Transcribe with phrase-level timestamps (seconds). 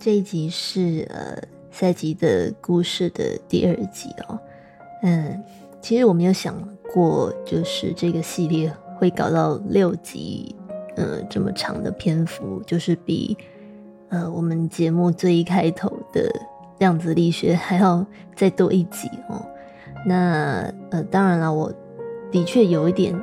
[0.00, 1.36] 这一集是呃
[1.70, 4.40] 赛季的故事的第二集哦。
[5.02, 5.44] 嗯，
[5.82, 6.56] 其实我没有想
[6.90, 10.56] 过，就是这个系列会搞到六集，
[10.96, 13.36] 呃，这么长的篇幅，就是比
[14.08, 16.32] 呃我们节目最一开头的
[16.78, 18.04] 量子力学还要
[18.34, 19.44] 再多一集哦。
[20.06, 21.70] 那呃，当然了，我
[22.32, 23.14] 的确有一点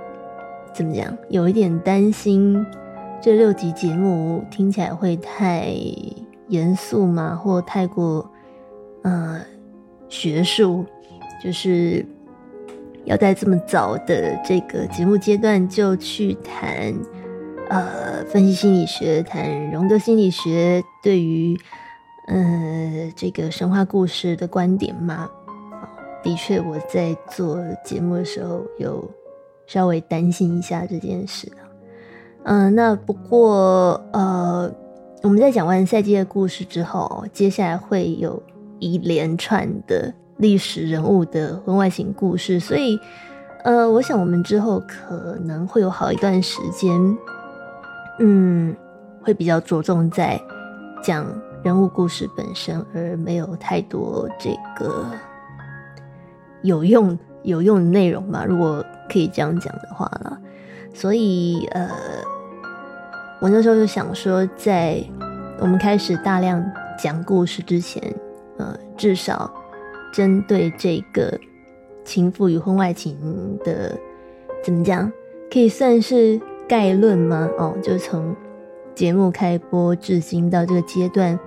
[0.75, 2.63] 怎么讲，有一点担心
[3.19, 5.73] 这六集节目听起来会太。
[6.47, 7.35] 严肃吗？
[7.35, 8.29] 或太过，
[9.03, 9.41] 呃，
[10.07, 10.85] 学术，
[11.43, 12.05] 就是
[13.05, 16.93] 要在这么早的这个节目阶段就去谈，
[17.69, 21.57] 呃，分析心理学，谈荣格心理学对于，
[22.27, 25.29] 呃，这个神话故事的观点吗？
[26.23, 29.09] 的确，我在做节目的时候有
[29.66, 31.52] 稍微担心一下这件事
[32.44, 34.73] 嗯，那不过，呃。
[35.28, 38.42] 我们在讲完赛季的故事之后，接下来会有
[38.80, 42.97] 一连串的历史人物的婚外情故事，所以，
[43.66, 47.17] 呃，我想我们之后可能会有好一段时间，
[48.19, 48.73] 嗯，
[49.22, 50.42] 会比较着重在
[51.03, 51.28] 讲
[51.62, 55.12] 人物故事本身，而没有太多这个
[56.62, 58.81] 有用有用的内容吧，如果
[59.12, 60.39] 可以这样讲的话了，
[60.94, 61.89] 所以，呃。
[63.39, 65.03] 我那时候就想说，在
[65.59, 66.63] 我们开始大量
[66.97, 68.02] 讲故事之前，
[68.57, 69.52] 呃，至少
[70.11, 71.39] 针对这个
[72.03, 73.16] 情妇与婚外情
[73.63, 73.95] 的
[74.63, 75.11] 怎么讲，
[75.52, 77.47] 可以算是概论吗？
[77.59, 78.35] 哦，就从
[78.95, 81.39] 节目开播至今到这个阶段，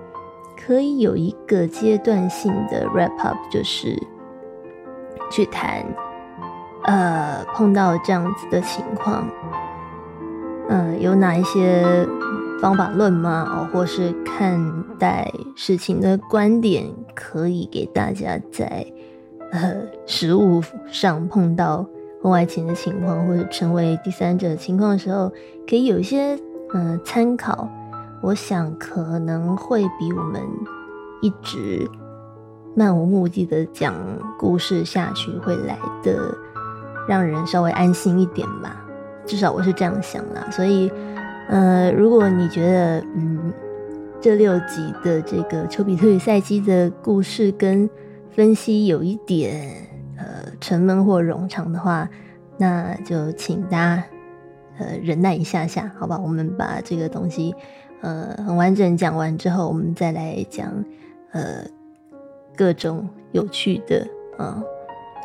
[0.57, 4.01] 可以有一个阶段性的 wrap up，就是
[5.29, 5.83] 去谈，
[6.85, 9.29] 呃，碰到这样子的情况。
[10.73, 12.07] 嗯，有哪一些
[12.61, 13.45] 方法论吗？
[13.45, 14.57] 哦，或是看
[14.97, 18.85] 待事情的观点，可以给大家在
[19.51, 21.85] 呃实物上碰到
[22.21, 25.29] 婚外情的情况，或者成为第三者情况的时候，
[25.69, 26.39] 可以有一些
[26.73, 27.67] 嗯参考。
[28.21, 30.41] 我想可能会比我们
[31.21, 31.85] 一直
[32.75, 33.93] 漫无目的的讲
[34.39, 36.33] 故事下去，会来的
[37.09, 38.80] 让人稍微安心一点吧。
[39.31, 40.91] 至少我是这样想啦，所以，
[41.47, 43.53] 呃，如果你觉得，嗯，
[44.19, 47.89] 这六集的这个丘比特与赛基的故事跟
[48.29, 49.71] 分析有一点，
[50.17, 52.09] 呃，沉闷或冗长的话，
[52.57, 54.03] 那就请大家，
[54.79, 56.19] 呃，忍耐一下下，好吧？
[56.21, 57.55] 我们把这个东西，
[58.01, 60.83] 呃，很完整讲完之后，我们再来讲，
[61.31, 61.63] 呃，
[62.53, 64.05] 各种有趣的，
[64.37, 64.61] 啊，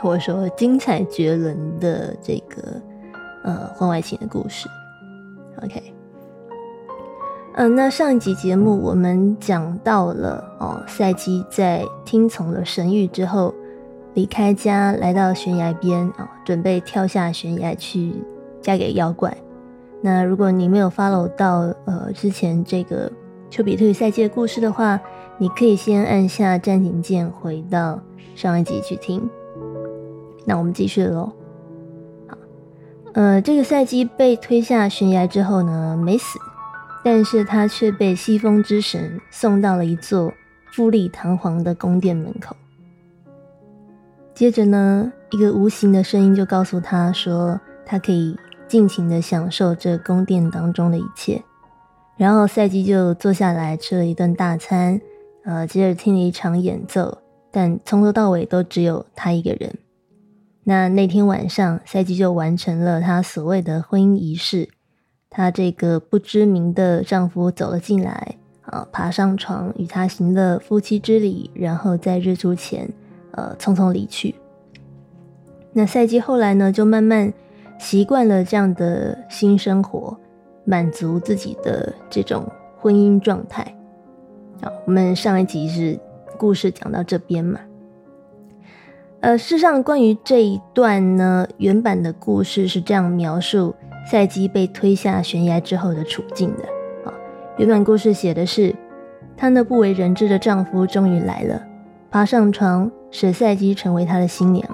[0.00, 2.80] 或者说精彩绝伦的这个。
[3.46, 4.68] 呃，婚外情的故事
[5.62, 5.80] ，OK，
[7.54, 13.54] 嗯，那上一集节目我们讲到了哦，赛基在听从了神谕之后，
[14.14, 18.14] 离开家来到悬崖边啊，准备跳下悬崖去
[18.60, 19.32] 嫁给妖怪。
[20.02, 23.08] 那如果你没有 follow 到呃之前这个
[23.48, 25.00] 丘比特与赛季的故事的话，
[25.38, 28.00] 你可以先按下暂停键回到
[28.34, 29.22] 上一集去听。
[30.44, 31.30] 那我们继续喽。
[33.16, 36.38] 呃，这个赛季被推下悬崖之后呢，没死，
[37.02, 40.34] 但是他却被西风之神送到了一座
[40.70, 42.54] 富丽堂皇的宫殿门口。
[44.34, 48.36] 接着呢，一个无形的声音就告诉他说，他可以
[48.68, 51.42] 尽情的享受这宫殿当中的一切。
[52.18, 55.00] 然后赛季就坐下来吃了一顿大餐，
[55.46, 57.16] 呃，接着听了一场演奏，
[57.50, 59.78] 但从头到尾都只有他一个人。
[60.68, 64.68] 那那天晚上，赛季就完成了她所谓的婚姻仪式。
[65.30, 72.92] 她这个不知名的丈夫走了进来，啊，爬上床与她行了夫妻之礼，然后在日出前，
[73.30, 74.34] 呃，匆匆离去。
[75.72, 77.32] 那赛季后来呢，就慢慢
[77.78, 80.18] 习惯了这样的新生活，
[80.64, 82.44] 满足自己的这种
[82.80, 83.72] 婚姻状态。
[84.60, 85.96] 好，我们上一集是
[86.36, 87.60] 故事讲到这边嘛。
[89.26, 93.74] 呃，事实上，关于这一段呢，原版的故事是这样描述
[94.08, 96.62] 赛基被推下悬崖之后的处境的。
[97.04, 97.12] 啊，
[97.56, 98.72] 原版故事写的是，
[99.36, 101.60] 她那不为人知的丈夫终于来了，
[102.08, 104.64] 爬上床，使赛基成为他的新娘，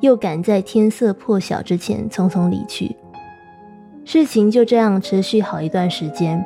[0.00, 2.96] 又赶在天色破晓之前匆匆离去。
[4.06, 6.42] 事情就这样持续好一段时间。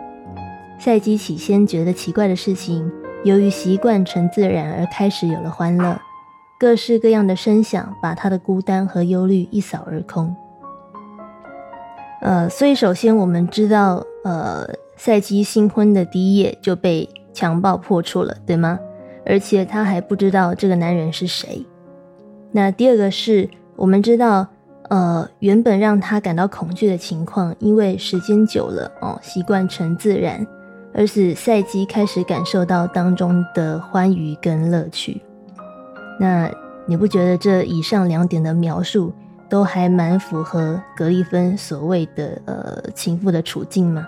[0.80, 2.90] 赛基起先觉得奇怪的事情，
[3.22, 5.96] 由于习惯成自然而开始有了欢乐。
[6.58, 10.34] 各式各样的声响把他的孤单和忧虑一扫而空。
[12.20, 14.66] 呃，所以首先我们知道，呃，
[14.96, 18.78] 赛基新婚的第一夜就被强暴破处了，对吗？
[19.26, 21.66] 而且他还不知道这个男人是谁。
[22.52, 24.46] 那第二个是我们知道，
[24.88, 30.46] 呃，原本让他感到恐惧的情况，因为时间久了哦，习惯成自然，
[30.94, 35.20] 而使赛基开始感受到当中的欢愉跟乐趣。
[36.18, 36.50] 那
[36.86, 39.12] 你不觉得这以上两点的描述
[39.48, 44.06] 都还蛮符合格丽芬所谓的呃情妇的处境吗？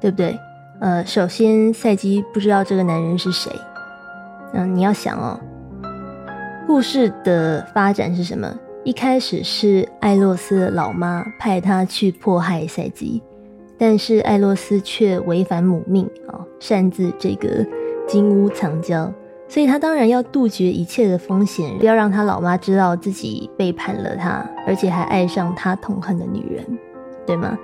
[0.00, 0.38] 对不对？
[0.80, 3.52] 呃，首先赛基不知道这个男人是谁。
[4.54, 5.38] 嗯，你要想哦，
[6.66, 8.52] 故事的发展是什么？
[8.82, 13.22] 一开始是艾洛斯的老妈派他去迫害赛基，
[13.78, 17.64] 但是艾洛斯却违反母命啊，擅自这个
[18.08, 19.12] 金屋藏娇，
[19.50, 26.64] 所以他当然要杜绝一切的风险，不要让他老妈知道自己背叛了他，而且还爱上他痛恨的女人，
[27.26, 27.58] 对吗？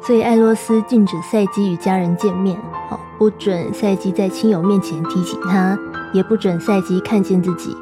[0.00, 2.56] 所以艾洛斯禁止赛基与家人见面，
[2.88, 5.76] 好，不准赛基在亲友面前提起他，
[6.12, 7.76] 也不准赛基看见自己。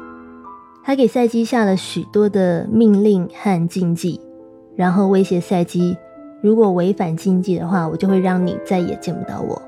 [0.83, 4.19] 他给赛基下了许多的命令和禁忌，
[4.75, 5.95] 然后威胁赛基，
[6.41, 9.61] 如果违反禁忌的话，我就会让你再也见不到我。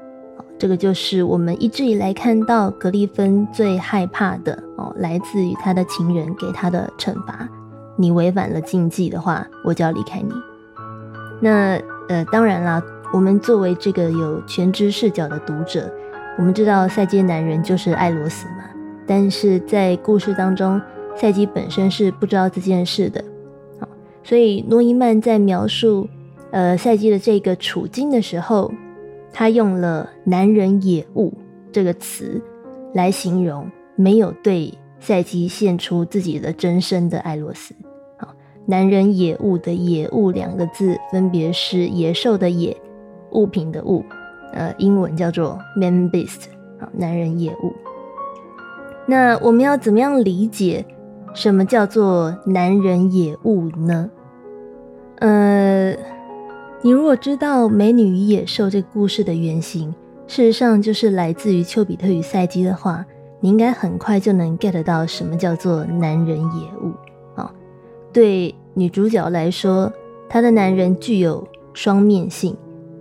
[0.63, 7.45] 这个就是我们一直以来看到格丽芬最害怕的哦，来自于他的情人给他的惩罚。
[7.97, 10.31] 你违反了禁忌的话，我就要离开你。
[11.41, 11.77] 那。
[12.09, 12.83] 呃，当然啦，
[13.13, 15.89] 我们作为这个有全知视角的读者，
[16.37, 18.63] 我们知道赛基男人就是艾罗斯嘛。
[19.07, 20.81] 但是在故事当中，
[21.15, 23.23] 赛基本身是不知道这件事的。
[24.21, 26.09] 所以诺伊曼在描述
[26.51, 28.71] 呃赛基的这个处境的时候，
[29.33, 31.33] 他用了“男人野物”
[31.73, 32.41] 这个词
[32.93, 37.73] 来形容没有对赛基献出自己的真身的艾洛斯。
[38.65, 42.77] 男人野物的野物两个字，分别是野兽的野，
[43.31, 44.01] 物品的物，
[44.53, 46.45] 呃，英文叫做 man beast，
[46.79, 47.73] 好，男人野物。
[49.05, 50.85] 那我们要怎么样理解
[51.33, 54.09] 什么叫做男人野物呢？
[55.17, 55.72] 呃，
[56.85, 59.95] 你如果知道《美女与野兽》这个故事的原型，
[60.27, 63.05] 事实上就是来自于丘比特与赛姬的话，
[63.39, 66.91] 你应该很快就能 get 到什么叫做男人野物
[67.35, 67.49] 啊。
[68.11, 69.89] 对女主角来说，
[70.27, 72.53] 她的男人具有双面性。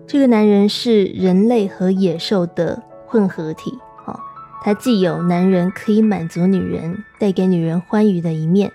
[0.07, 3.77] 这个男人是人类和野兽的混合体，
[4.07, 4.17] 哦，
[4.63, 8.71] 他既有男人可以满足女人、带给女人欢愉的一面，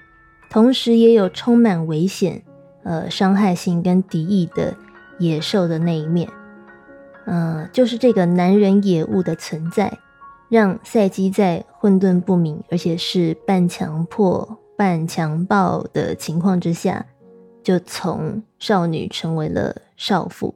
[0.50, 2.42] 同时也有充满危险、
[2.83, 4.75] 呃伤害性跟敌意的
[5.19, 6.30] 野兽的那一面。
[7.25, 9.98] 嗯，就是这个男人野物的存在，
[10.50, 14.60] 让赛基在混沌不明，而且是半强迫。
[14.78, 17.08] 半强暴的情况之下，
[17.64, 20.54] 就从少女成为了少妇。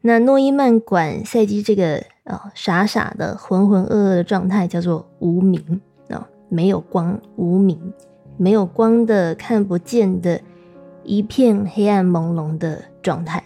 [0.00, 7.92] 那诺伊曼管赛基这个啊傻傻的浑浑噩噩的状态叫做无名啊，没有光，无名，
[8.38, 10.40] 没有光的看不见的
[11.04, 13.42] 一片黑暗朦胧的状态。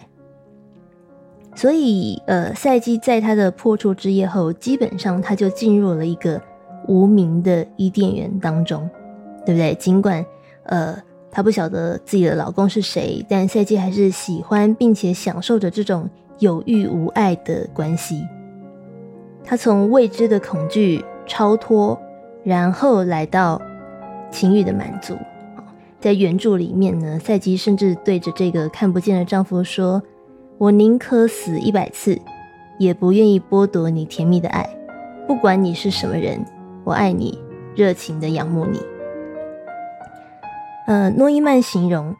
[1.55, 6.41] 所以，呃，赛季在他的破处之夜后，基本上他就进入了一个
[6.87, 8.89] 无名的伊甸园当中。
[9.45, 9.75] 对不对？
[9.75, 10.25] 尽管，
[10.63, 10.95] 呃，
[11.29, 16.09] 她不晓得自己的老公是谁，但赛季还是喜欢并且享受着这种
[16.39, 18.25] 有欲无爱的关系。
[19.43, 21.99] 她从未知的恐惧超脱，
[22.45, 23.61] 然后来到
[24.31, 25.17] 情欲的满足。
[26.03, 30.03] 在原著里面呢，赛基甚至对着这个看不见的丈夫说
[30.59, 32.19] ：“我宁可死一百次，
[32.77, 34.69] 也不愿意剥夺你甜蜜的爱。
[35.25, 36.43] 不管你是什么人，
[36.83, 37.39] 我爱你，
[37.73, 38.81] 热情的仰慕你。”
[40.87, 42.13] 呃，诺伊曼形容，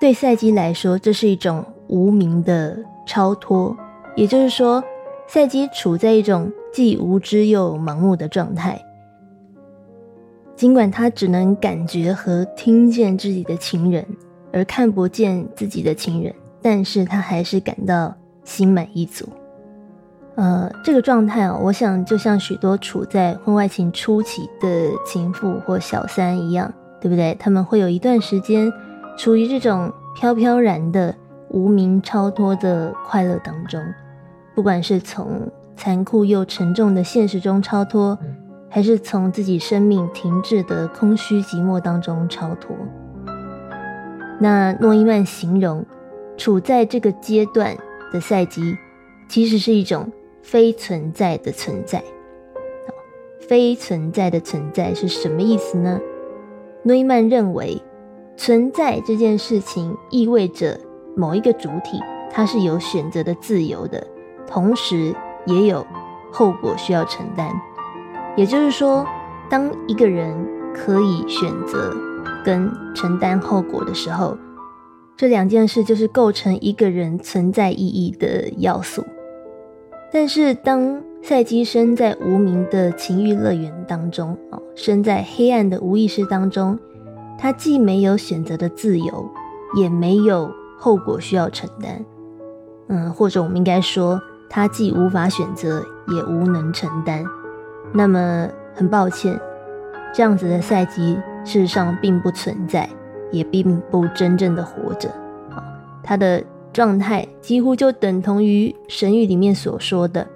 [0.00, 3.76] 对赛基来说，这是一种无名的超脱，
[4.16, 4.82] 也就是说，
[5.28, 8.80] 赛基处在一种既无知又盲目的状态。
[10.56, 14.06] 尽管他只能感觉和听见自己的情人，
[14.52, 19.28] 而看不见自己的情人，但是他还是感到心满意足。
[20.36, 26.72] 呃，这个状态啊，我想就像许多处在婚外情初期的情妇或小三一样。
[27.00, 27.36] 对不对？
[27.38, 28.72] 他们会有一段时间
[29.18, 31.14] 处于这种飘飘然的
[31.50, 33.78] 无名超脱的快乐当中，
[34.54, 35.46] 不管是从
[35.76, 38.18] 残酷又沉重的现实中超脱，
[38.74, 42.74] 还是从自己生命停滞的空虚寂寞当中超脱。
[44.40, 45.86] 那诺伊曼形容
[46.36, 47.76] 处在这个阶段
[48.12, 48.76] 的赛季，
[49.28, 50.10] 其实是一种
[50.42, 52.02] 非存在的存在。
[53.48, 56.00] 非存在的存在是什么意思呢？
[56.82, 57.80] 诺伊曼认为，
[58.36, 60.80] 存在这件事情意味着
[61.14, 64.04] 某一个主体，它是有选择的自由的，
[64.48, 65.14] 同时
[65.46, 65.86] 也有
[66.32, 67.54] 后果需要承担。
[68.36, 69.06] 也就是说，
[69.48, 70.34] 当一个人
[70.74, 71.94] 可以选择
[72.44, 74.36] 跟承担后果的时候，
[75.16, 79.04] 这两件事就是构成一个人存在意义的要素。
[80.12, 86.78] 但是，当赛基身在无名的情欲乐园当中，哦，身在黑暗的无意识当中，
[87.38, 89.28] 他既没有选择的自由，
[89.76, 92.04] 也没有后果需要承担。
[92.88, 97.24] 嗯，或者我们应该说，他既无法选择，也无能承担。
[97.94, 99.40] 那么，很抱歉，
[100.12, 102.86] 这样子的赛季事实上并不存在，
[103.30, 105.08] 也并不真正的活着。
[105.50, 105.62] 啊，
[106.02, 106.42] 他的。
[106.74, 110.26] 状态几乎就等同于神谕里面所说的，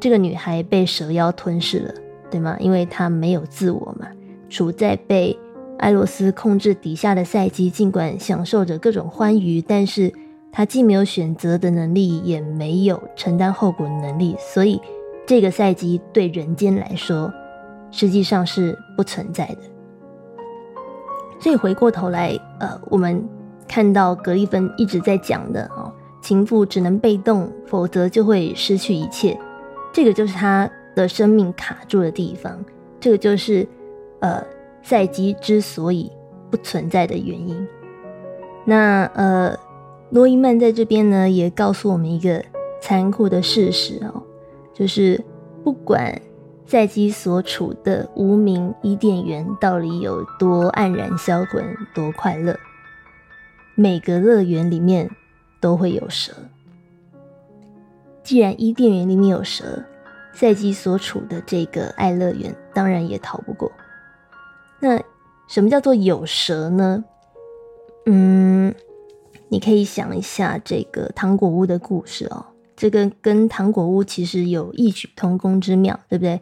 [0.00, 1.94] 这个女孩被蛇妖吞噬了，
[2.30, 2.56] 对吗？
[2.58, 4.06] 因为她没有自我嘛，
[4.48, 5.38] 处在被
[5.78, 10.10] 艾洛斯控制底下的赛季，尽管享受着各种欢愉，但是
[10.50, 14.80] 她既没有选择的能力，也没有承担后果的能力，所以
[15.26, 17.32] 这个赛季对人间来说，
[17.90, 19.58] 实际上是不存在的。
[21.40, 23.22] 所以回过头来，呃，我们。
[23.66, 25.90] 看到格里芬一直在讲的哦，
[26.20, 29.36] 情妇只能被动，否则就会失去一切。
[29.90, 32.62] 这个就是他的生命卡住的地方，
[33.00, 33.66] 这个就是
[34.20, 34.44] 呃
[34.82, 36.12] 赛季之所以
[36.50, 37.66] 不存在的原因。
[38.66, 39.56] 那呃，
[40.10, 42.44] 诺伊曼在这边呢，也告诉我们一个
[42.82, 44.22] 残酷的事实哦，
[44.74, 45.22] 就是
[45.62, 46.20] 不管
[46.66, 51.64] 赛基所处的无名伊甸园到底有多黯然销魂，
[51.94, 52.58] 多快乐。
[53.76, 55.10] 每个乐园里面
[55.60, 56.32] 都会有蛇。
[58.22, 59.84] 既然伊甸园里面有蛇，
[60.32, 63.70] 赛基所处的这个爱乐园当然也逃不过。
[64.80, 65.00] 那
[65.48, 67.04] 什么叫做有蛇呢？
[68.06, 68.74] 嗯，
[69.48, 72.46] 你可以想一下这个糖果屋的故事哦。
[72.76, 76.40] 这个跟糖果屋其实有异曲同工之妙，对不对？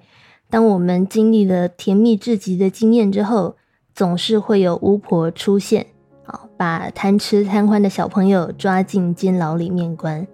[0.51, 3.57] 当我们经历了甜蜜至极的经验之后，
[3.95, 5.87] 总是会有巫婆出现。
[6.25, 10.25] 啊把贪吃贪欢的小朋友抓进监牢里面关，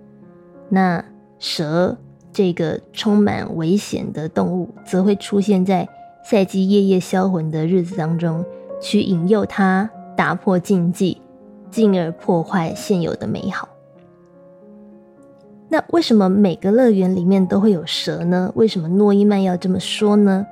[0.69, 1.03] 那
[1.39, 1.97] 蛇
[2.31, 5.89] 这个充满危险的动物，则会出现在
[6.23, 8.45] 赛季夜夜销魂的日子当中，
[8.83, 11.23] 去引诱他打破禁忌，
[11.71, 13.67] 进而破坏现有的美好。
[15.69, 18.51] 那为什么每个乐园里面都会有蛇呢？
[18.55, 20.47] 为什么诺伊曼要这么说呢？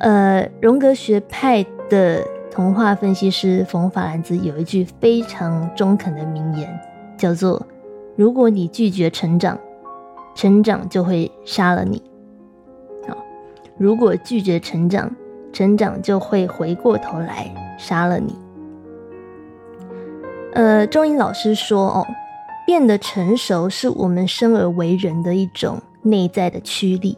[0.00, 2.22] 呃，荣格学派的。
[2.54, 6.72] 童话分析师冯法兰兹有一句非常中肯的名言，
[7.16, 7.60] 叫做
[8.14, 9.58] ：“如果你拒绝成长，
[10.36, 12.00] 成长就会杀了你。”
[13.08, 13.16] 好，
[13.76, 15.10] 如果拒绝成长，
[15.52, 18.32] 成长就会回过头来杀了你。
[20.52, 22.06] 呃，钟英老师说：“哦，
[22.66, 27.16] 变得成熟是我们生而为人的一种内在的驱力，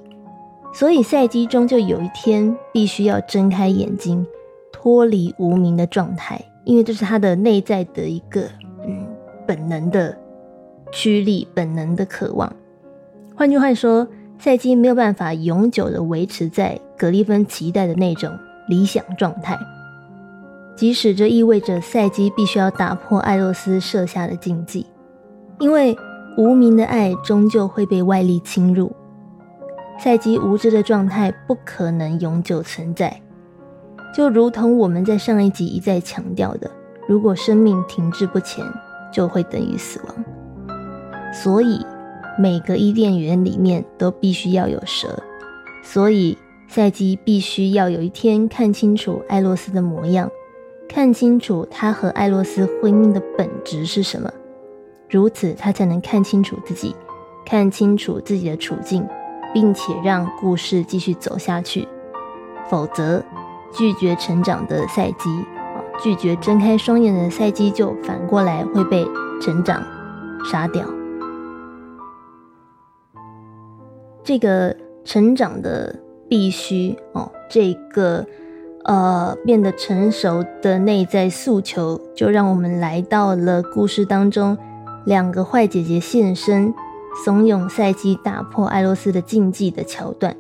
[0.73, 4.27] 所以赛基终究有一天必须要睁开眼睛。”
[4.73, 8.43] 脱离无名的状态，因为这是他的内在的一个
[8.87, 9.05] 嗯
[9.45, 10.17] 本能的
[10.93, 12.53] 驱力，本能的渴望。
[13.35, 14.07] 换句话说，
[14.39, 18.31] 赛基没有办法永久的维持在格里芬期待的那种
[18.69, 19.59] 理想状态，
[20.77, 24.87] 即使这意味着赛基必须要打破艾洛斯设下的禁忌，
[25.59, 25.97] 因为
[26.37, 28.95] 无名的爱终究会被外力侵入，
[29.99, 33.21] 赛基无知的状态不可能永久存在。
[34.15, 36.71] 就如同我们在上一集一再强调的，
[37.09, 38.65] 如果生命停滞不前，
[39.13, 40.25] 就会等于死亡。
[41.33, 41.85] 所以
[42.39, 45.09] 每个伊甸园里面都必须要有蛇。
[45.83, 46.37] 所以
[46.69, 50.31] 赛基必须要有一天看清楚艾洛斯的模样，
[50.89, 54.31] 看清楚他和艾洛斯婚姻的本质是什么，
[55.09, 56.95] 如此他才能看清楚自己，
[57.45, 59.07] 看清楚自己的处境，
[59.53, 61.87] 并且让故事继续走下去。
[62.69, 63.23] 否则。
[63.73, 69.05] 拒绝成长的赛基啊，拒绝睁开双眼的赛基，就反过来会被
[69.43, 69.83] 成长
[70.51, 70.87] 杀掉。
[74.25, 75.95] 这个成长的
[76.27, 78.25] 必须哦，这个
[78.85, 84.57] 呃变得成熟的内在诉求，就让我们来到了故事当中，
[85.07, 86.75] 两个坏姐姐现身，
[87.25, 90.37] 怂恿赛基打破艾洛斯的禁忌的桥段。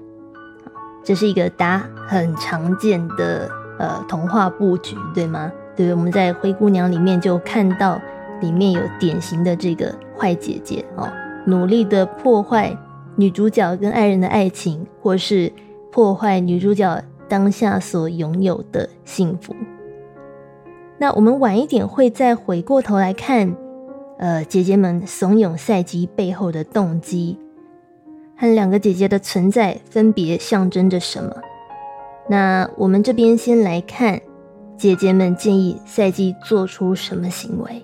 [1.05, 5.53] 这是一个大家很常见的呃童话布局，对吗？
[5.77, 8.01] 对，我们在灰姑娘里面就看到
[8.41, 11.09] 里面有典型的这个坏姐姐哦，
[11.47, 12.77] 努力的破坏
[13.15, 15.53] 女主角跟爱人的爱情，或是
[15.93, 19.55] 破坏女主角当下所拥有的幸福。
[20.99, 23.55] 那我们晚一点会再回过头来看，
[24.19, 27.39] 呃，姐姐们怂恿赛基背后的动机。
[28.39, 31.35] 和两个姐姐的存在分别象征着什么？
[32.29, 34.21] 那我们这边先来看
[34.77, 37.83] 姐姐们建议赛季做出什么行为。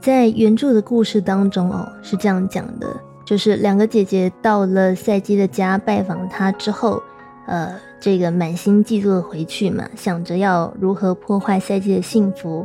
[0.00, 2.86] 在原著的故事当中哦，是这样讲的，
[3.24, 7.02] 就是两个姐姐到了赛季的家拜访他之后，
[7.48, 12.64] 呃，这个满心嫉妒的回去嘛，想着要如何破坏赛季的幸福。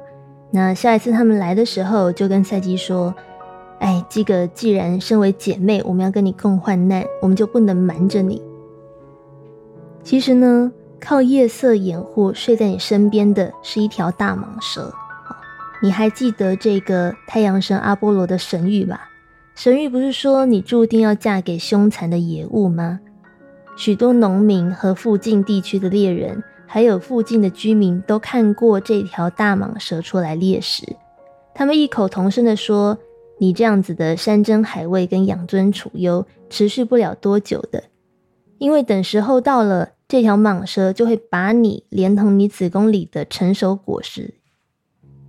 [0.55, 3.12] 那下一次他们来的时候，就跟赛基说
[3.81, 8.39] ：“哎，这个既然身为姐妹，我们要跟你共患难，我们就不能瞒着你。
[10.03, 14.93] 其实呢，靠夜色掩护睡在你身边的是一条大蟒蛇。”
[15.81, 19.10] 你还记得这个太阳神阿波罗的神谕吧？
[19.55, 23.00] 神谕不是说你注定要嫁给凶残的野物吗？
[23.75, 30.96] 许多农民和附近地区的猎人，还有附近的居民都看过这条大蟒蛇出来猎食，
[31.53, 32.98] 他们异口同声地说
[33.38, 37.84] ：“你这样子的山珍海味跟养尊处优，持续不了多久的，
[38.58, 44.36] 因为等时候到了，这条蟒蛇就会把你连同你子宫里的成熟果实。”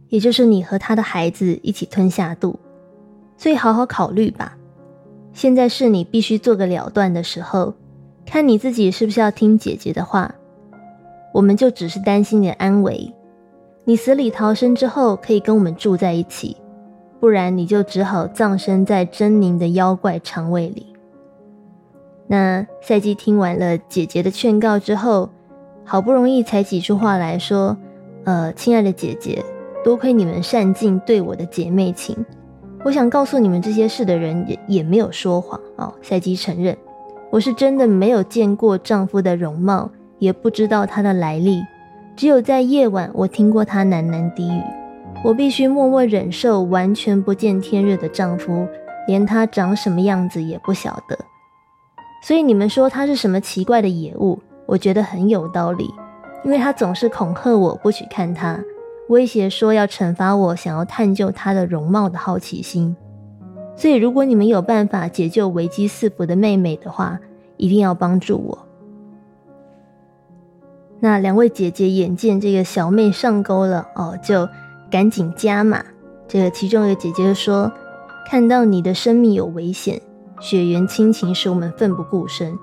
[0.08, 2.58] 也就是你和他的孩子一起吞下肚，
[3.36, 4.56] 所以好好考虑吧。
[5.32, 7.74] 现在是你必须做个了断的时候，
[8.24, 10.32] 看你自己是不是要听姐姐的话。
[11.34, 13.12] 我们就只是担心你的安危。
[13.84, 16.56] 你死里逃生之后，可以跟我们住在一起；
[17.18, 20.94] 不然你就只好葬身在狰狞的妖怪肠胃里。
[22.28, 25.28] 那赛季听完了姐姐的劝告之后，
[25.84, 27.76] 好不容易才挤出话来说
[28.22, 29.44] ：“呃，亲爱的姐姐。”
[29.84, 32.16] 多亏你们善尽对我的姐妹情，
[32.84, 35.92] 我想告诉你们这些事的人也也没有说谎哦。
[36.00, 36.74] 赛基承认，
[37.28, 39.90] 我是真的没有见过丈夫的容貌，
[40.24, 41.62] 也不知道他的来历，
[42.16, 44.62] 只有在夜晚我听过他喃喃低语。
[45.22, 48.66] 我必须默默忍受完全不见天日的丈夫，
[49.06, 51.18] 连他长什么样子也不晓得。
[52.22, 55.90] 所以你们说他是什么奇怪的野物，我觉得很有道理，
[56.42, 58.58] 因为他总是恐吓我不许看他。
[59.10, 62.96] 威胁说要惩罚我，想要探究他的容貌的好奇心。
[63.76, 67.18] 所以，如果你们有办法解救危机四伏的妹妹的话，
[67.56, 68.58] 一定要帮助我。
[71.04, 74.48] 那两位姐姐眼见这个小妹上钩了哦，就
[74.90, 75.84] 赶紧加码。
[76.26, 77.70] 这个其中一个姐姐说
[78.26, 80.00] ：“看到你的生命有危险，
[80.40, 82.58] 血缘亲情使我们奋不顾身。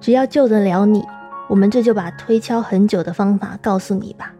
[0.00, 1.04] 只要救得了你，
[1.48, 4.34] 我们这就把推敲很久的方法告诉你吧。”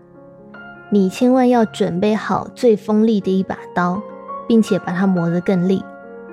[0.90, 4.02] 你千万要准备好最锋利的一把刀，
[4.48, 5.84] 并且把它磨得更利，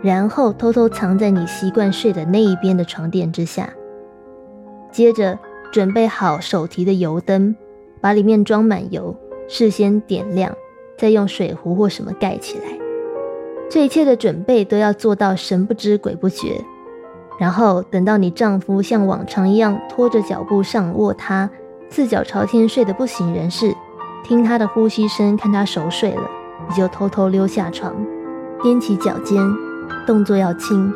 [0.02, 3.70] 然后偷偷藏在你习惯睡的那一边的床垫之下。
[4.92, 5.38] 接着
[5.72, 7.56] 准备好手提的油灯，
[8.02, 9.16] 把里面装满油，
[9.48, 10.52] 事先点亮，
[10.98, 12.66] 再用水壶或什么盖起来。
[13.70, 16.60] 这一切的准备都要做到神不知鬼不觉。
[17.40, 21.48] 然后等到你丈夫像往常一样拖着脚步上卧榻，
[21.90, 23.74] 四脚朝天睡得不省人事。
[24.24, 26.30] 听他的呼吸声，看他熟睡了，
[26.68, 27.96] 你就偷偷溜下床，
[28.62, 29.42] 踮起脚尖，
[30.06, 30.92] 动作要轻，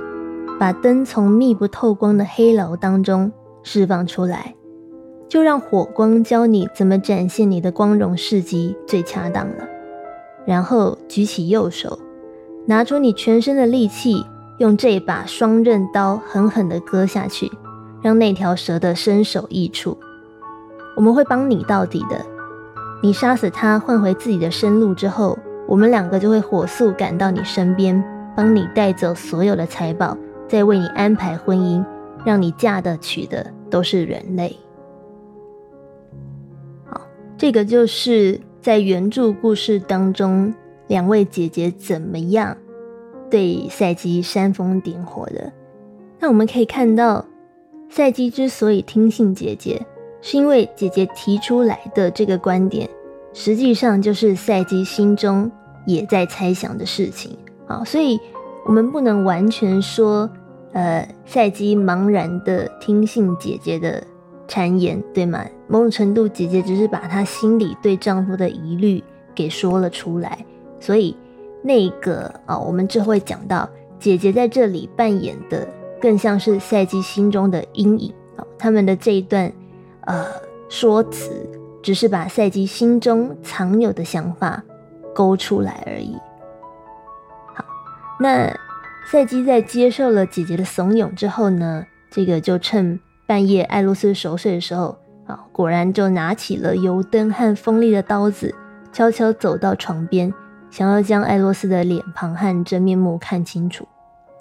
[0.59, 3.31] 把灯从密不透光的黑楼当中
[3.63, 4.53] 释放出来，
[5.27, 9.67] 就让火光教你怎么展现你的光荣事迹最恰当了。
[10.45, 11.97] 然后举起右手，
[12.65, 14.25] 拿出你全身的力气，
[14.59, 17.51] 用这把双刃刀狠狠地割下去，
[18.01, 19.97] 让那条蛇的身首异处。
[20.95, 22.25] 我们会帮你到底的。
[23.01, 28.03] 你杀死他，换回自己的生路之后，我们两个就会火速赶到你身边，
[28.35, 31.83] 帮你带走所有的财宝，再为你安排婚姻，
[32.23, 34.55] 让你嫁的娶的都是人类。
[37.43, 40.53] 这个就是在原著故事当中，
[40.87, 42.55] 两位姐姐怎么样
[43.29, 45.51] 对赛基煽风点火的。
[46.21, 47.25] 那我们可以看到，
[47.89, 49.85] 赛基之所以听信姐姐。
[50.21, 52.89] 是因为姐姐提出来的这个观点，
[53.33, 55.51] 实际上就是赛基心中
[55.85, 58.17] 也在猜想的事情啊，所以
[58.65, 60.29] 我们不能完全说，
[60.71, 64.01] 呃，赛基茫然的听信姐姐的
[64.47, 65.45] 谗言，对吗？
[65.67, 69.03] 某种程度，姐姐只是把她心里对丈夫的疑虑
[69.33, 70.45] 给说了出来，
[70.79, 71.15] 所以
[71.61, 75.67] 那个啊，我们之后会讲到，姐姐在这里扮演的
[76.01, 79.51] 更像是赛基心中的阴影啊，他们的这一段。
[80.05, 80.25] 呃，
[80.67, 81.31] 说辞
[81.81, 84.61] 只是把赛基心中藏有的想法
[85.15, 86.17] 勾出来而已。
[87.55, 87.63] 好，
[88.19, 88.53] 那
[89.09, 98.53] 赛基在接受了姐姐的怂恿之后呢，这个就趁半夜艾洛斯熟睡的时候，啊，果然就拿起了油灯和锋利的刀子，
[98.91, 100.33] 悄悄走到床边，
[100.69, 103.87] 想要将艾洛斯的脸庞和真面目看清楚。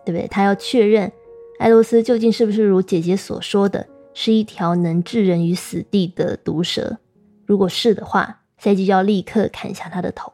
[0.04, 0.26] 对不对？
[0.26, 1.12] 他要确认
[1.60, 6.98] 艾洛斯究竟是不是如姐姐所说的，是一条能置人于死地的毒蛇。
[7.46, 10.32] 如果是的话，赛基就要立刻砍下他的头。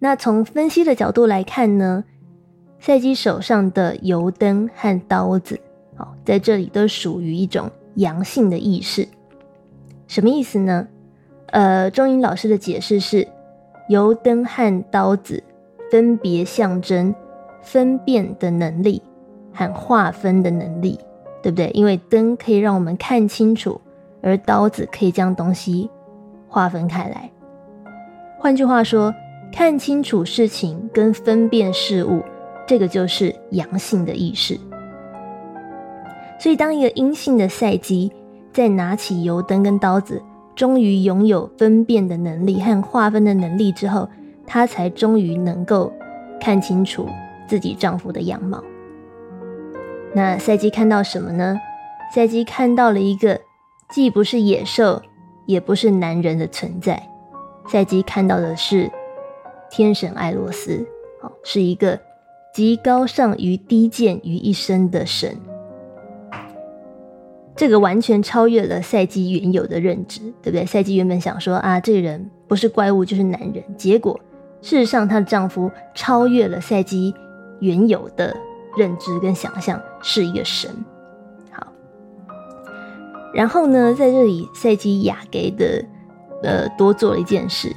[0.00, 2.04] 那从分析的角度来看呢，
[2.78, 5.58] 赛基手上的油灯和刀子，
[5.96, 9.06] 哦，在这里都属于一种阳性的意识。
[10.06, 10.86] 什么意思呢？
[11.46, 13.26] 呃，钟英老师的解释是，
[13.88, 15.42] 油灯和刀子
[15.90, 17.14] 分别象征
[17.62, 19.02] 分辨的能力
[19.52, 20.98] 和划分的能力，
[21.42, 21.70] 对不对？
[21.74, 23.80] 因为灯可以让我们看清楚，
[24.22, 25.88] 而刀子可以将东西。
[26.48, 27.30] 划分开来，
[28.38, 29.12] 换句话说，
[29.52, 32.22] 看清楚事情跟分辨事物，
[32.66, 34.58] 这个就是阳性的意识。
[36.38, 38.12] 所以，当一个阴性的赛基
[38.52, 40.22] 在拿起油灯跟刀子，
[40.54, 44.08] 终于拥有分辨的能力和划分的能力之后，
[44.46, 45.92] 她才终于能够
[46.40, 47.08] 看清楚
[47.46, 48.62] 自己丈夫的样貌。
[50.14, 51.58] 那赛基看到什么呢？
[52.14, 53.40] 赛基看到了一个
[53.90, 55.02] 既不是野兽。
[55.46, 57.00] 也不是男人的存在，
[57.68, 58.90] 赛基看到的是
[59.70, 60.84] 天神艾洛斯，
[61.22, 62.00] 哦，是一个
[62.52, 65.38] 极高尚于低贱于一身的神。
[67.56, 70.66] 这个完全超越了赛基原有的认知，对不对？
[70.66, 74.20] 赛基原本想说啊，这个人不是怪物就是男人，结果
[74.60, 77.14] 事实上她的丈夫超越了赛基
[77.60, 78.36] 原有的
[78.76, 80.70] 认知跟想象，是一个神。
[81.50, 81.66] 好
[83.34, 85.82] 然后呢，在这里，赛基雅给的
[86.42, 87.74] 呃多做了一件事，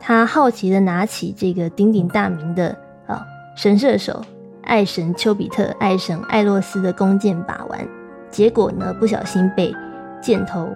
[0.00, 3.24] 他好奇的拿起这个鼎鼎大名的啊
[3.56, 4.20] 神射手
[4.62, 7.88] 爱神丘比特、爱神艾洛斯的弓箭把玩，
[8.30, 9.74] 结果呢不小心被
[10.20, 10.68] 箭头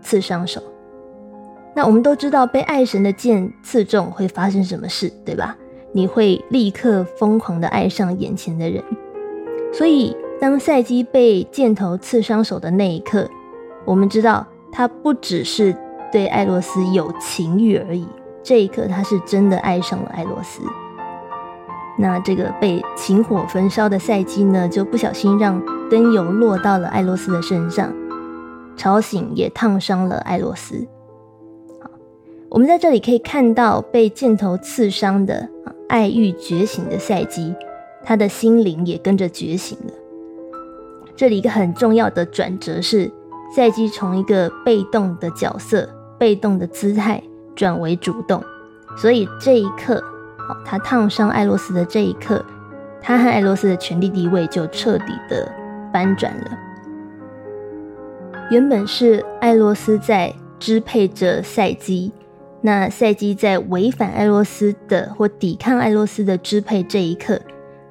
[0.00, 0.62] 刺伤手。
[1.74, 5.56] 那我们都知道，被爱神的箭刺中会发生什么事，对吧？
[5.92, 8.82] 你会立刻疯狂的爱上眼前的人。
[9.72, 13.28] 所以，当赛基被箭头刺伤手的那一刻。
[13.84, 15.76] 我们知道，他不只是
[16.10, 18.06] 对艾洛斯有情欲而已。
[18.42, 20.62] 这一刻，他是真的爱上了艾洛斯。
[21.98, 27.92] 那这个被情火焚烧的赛基呢，就不小心让灯油落到了艾洛斯的身上，
[28.76, 30.86] 吵醒也烫伤了艾洛斯。
[31.82, 31.90] 好，
[32.50, 35.48] 我们在这里可以看到被箭头刺伤的
[35.88, 37.54] 爱欲觉醒的赛基，
[38.04, 39.92] 他的心灵也跟着觉醒了。
[41.14, 43.10] 这里一个很重要的转折是。
[43.54, 47.22] 赛基从一个被动的角色、被动的姿态
[47.54, 48.42] 转为主动，
[48.98, 50.02] 所以这一刻，
[50.64, 52.44] 他烫伤艾洛斯的这一刻，
[53.00, 55.50] 他和艾洛斯的权力地位就彻底的
[55.92, 56.58] 翻转了。
[58.50, 62.12] 原本是艾洛斯在支配着赛基，
[62.60, 67.40] 那赛基在违反艾洛斯的或抵抗艾洛斯的支配这一刻，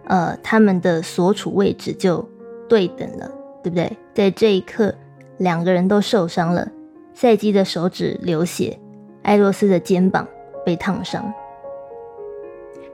[0.05, 2.27] 呃，他们的所处位置就
[2.69, 3.29] 对等了，
[3.63, 3.97] 对不对？
[4.13, 4.93] 在这一刻。
[5.37, 6.65] 两个人都受伤了，
[7.13, 8.79] 赛基的手指流血，
[9.21, 10.25] 艾洛斯的肩膀
[10.65, 11.29] 被烫伤。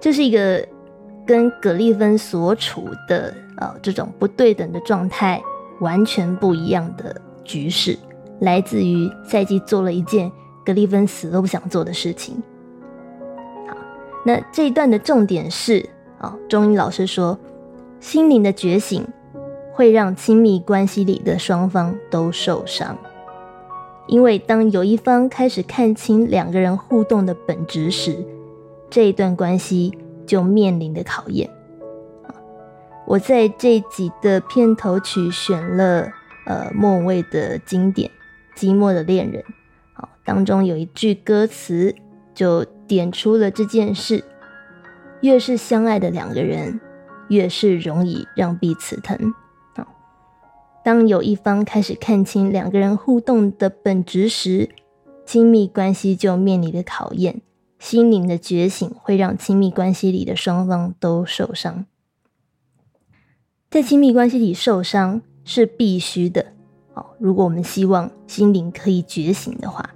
[0.02, 0.68] 这是一个
[1.26, 5.42] 跟葛利芬所处的呃这种不对等的状态
[5.80, 7.98] 完全不一样的局势，
[8.40, 10.30] 来自于赛季做了一件
[10.66, 12.36] 格利芬死都不想做的事情。
[13.70, 13.78] 好，
[14.26, 15.88] 那这一段的重点是
[16.18, 17.40] 啊，中医老师说
[18.02, 19.08] 心灵的觉醒。
[19.74, 22.96] 会让亲密关系里的双方都受伤，
[24.06, 28.18] 因为当有一方开始看清两个人互动的本质时，
[28.92, 31.50] 这一段关系就面临的考验。
[33.08, 36.12] 我在这集的片头曲选了
[36.46, 38.12] 呃莫文蔚的经典
[38.60, 39.42] 《寂寞的恋人》，
[39.94, 41.96] 好，当中有一句歌词
[42.36, 44.24] 就点出了这件事：
[45.22, 46.80] 越是相爱的两个人，
[47.30, 49.34] 越是容易让彼此疼。
[50.84, 54.70] 当有一方开始看清两个人互动的本质时，
[55.26, 57.42] 亲密关系就面临的考验。
[57.82, 61.84] 心灵的觉醒会让亲密关系里的双方都受伤。
[63.72, 66.46] 在亲密关系里受伤是必须的。
[66.94, 69.90] 哦，如果我们希望心灵可以觉醒的话，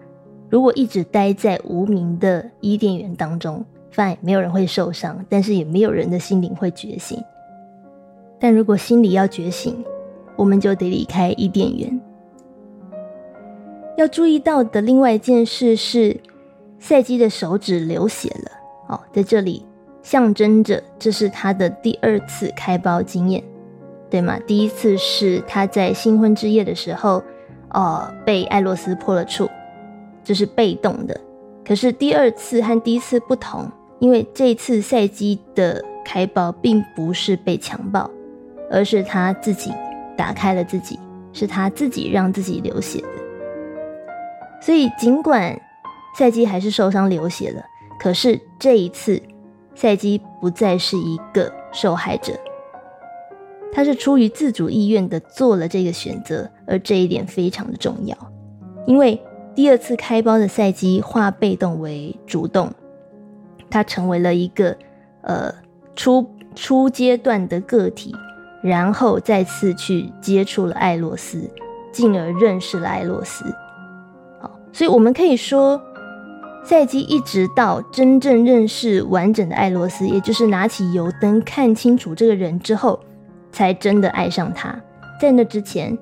[0.50, 7.24] 如果一直待在无名的伊甸园当中，fine，没有人会受伤，但是也没有人的心灵会觉醒。
[8.40, 9.86] 但如果心里要觉醒，
[10.36, 12.02] 我们就得离开伊甸园。
[13.96, 16.20] 要注意到的另外一件事是，
[16.80, 18.52] 赛基的手指流血了。
[18.88, 19.66] 哦，在这里
[20.04, 23.44] 象征着这是他的第二次开包经验，
[24.10, 24.40] 对吗？
[24.46, 27.24] 第一次是他在新婚之夜的时候，
[27.72, 29.50] 哦，被艾洛斯破了处，
[30.24, 31.20] 这是被动的。
[31.66, 38.08] 可是第二次和第一次不同，因为这次赛基的开包并不是被强暴，
[38.70, 39.74] 而是他自己
[40.16, 41.00] 打开了自己，
[41.34, 43.08] 是他自己让自己流血的。
[44.62, 45.60] 所以，尽管
[46.18, 47.64] 赛基还是受伤流血了，
[48.00, 49.22] 可是这一次，
[49.76, 52.34] 赛基不再是一个受害者，
[53.74, 58.18] 他是出于自主意愿的做了这个选择，而这一点非常的重要，
[58.88, 59.22] 因为
[59.54, 62.72] 第二次开包的赛基化被动为主动，
[63.70, 64.78] 他成为了一个
[65.22, 65.54] 呃
[65.96, 66.26] 初
[66.56, 68.16] 初阶段的个体，
[68.64, 71.50] 然后再次去接触了艾洛斯，
[71.92, 73.44] 进而认识了艾洛斯。
[74.40, 75.82] 好所以，我们可以说，
[76.66, 83.00] 赛基一直到真正认识完整的艾洛斯，也就是拿起油灯看清楚这个人之后，
[83.52, 84.76] 才真的爱上他。
[85.22, 85.96] 在那之前，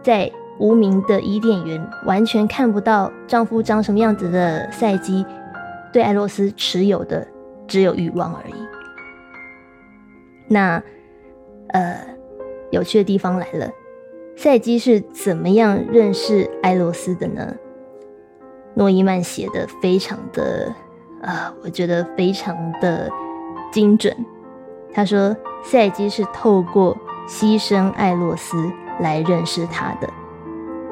[0.00, 0.30] 在
[0.60, 5.26] 无名的伊甸园，完全看不到丈夫长什么样子的赛基，
[5.92, 7.26] 对艾洛斯持有的
[7.66, 8.54] 只有欲望而已。
[10.46, 10.80] 那，
[11.70, 12.00] 呃，
[12.70, 13.68] 有趣的地方来了，
[14.36, 17.56] 赛基是怎么样认识艾洛斯的呢？
[18.74, 20.72] 诺伊曼写的非常的，
[21.22, 23.10] 啊，我觉得非常的
[23.72, 24.14] 精准。
[24.92, 26.96] 他说，赛基是透过
[27.28, 30.08] 牺牲艾洛斯来认识他的，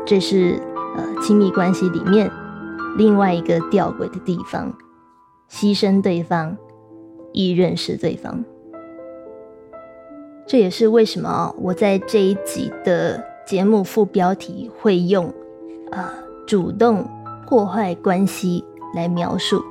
[0.04, 0.60] 这是
[0.96, 2.30] 呃亲密关系里面
[2.96, 4.72] 另外一个吊诡的地方：
[5.50, 6.56] 牺牲对方，
[7.32, 8.44] 以认识对方。
[10.46, 15.32] 这也是为什么我在这一集的节目副标题会用
[15.90, 16.08] 呃
[16.46, 17.08] 主动。
[17.46, 19.64] 破坏关系来描述，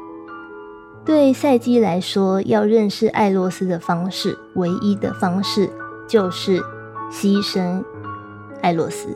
[1.04, 5.70] 对赛基来说，要认识艾洛斯的方式，唯一的方式
[6.08, 6.60] 就是
[7.12, 7.84] 牺牲
[8.62, 9.10] 艾洛斯。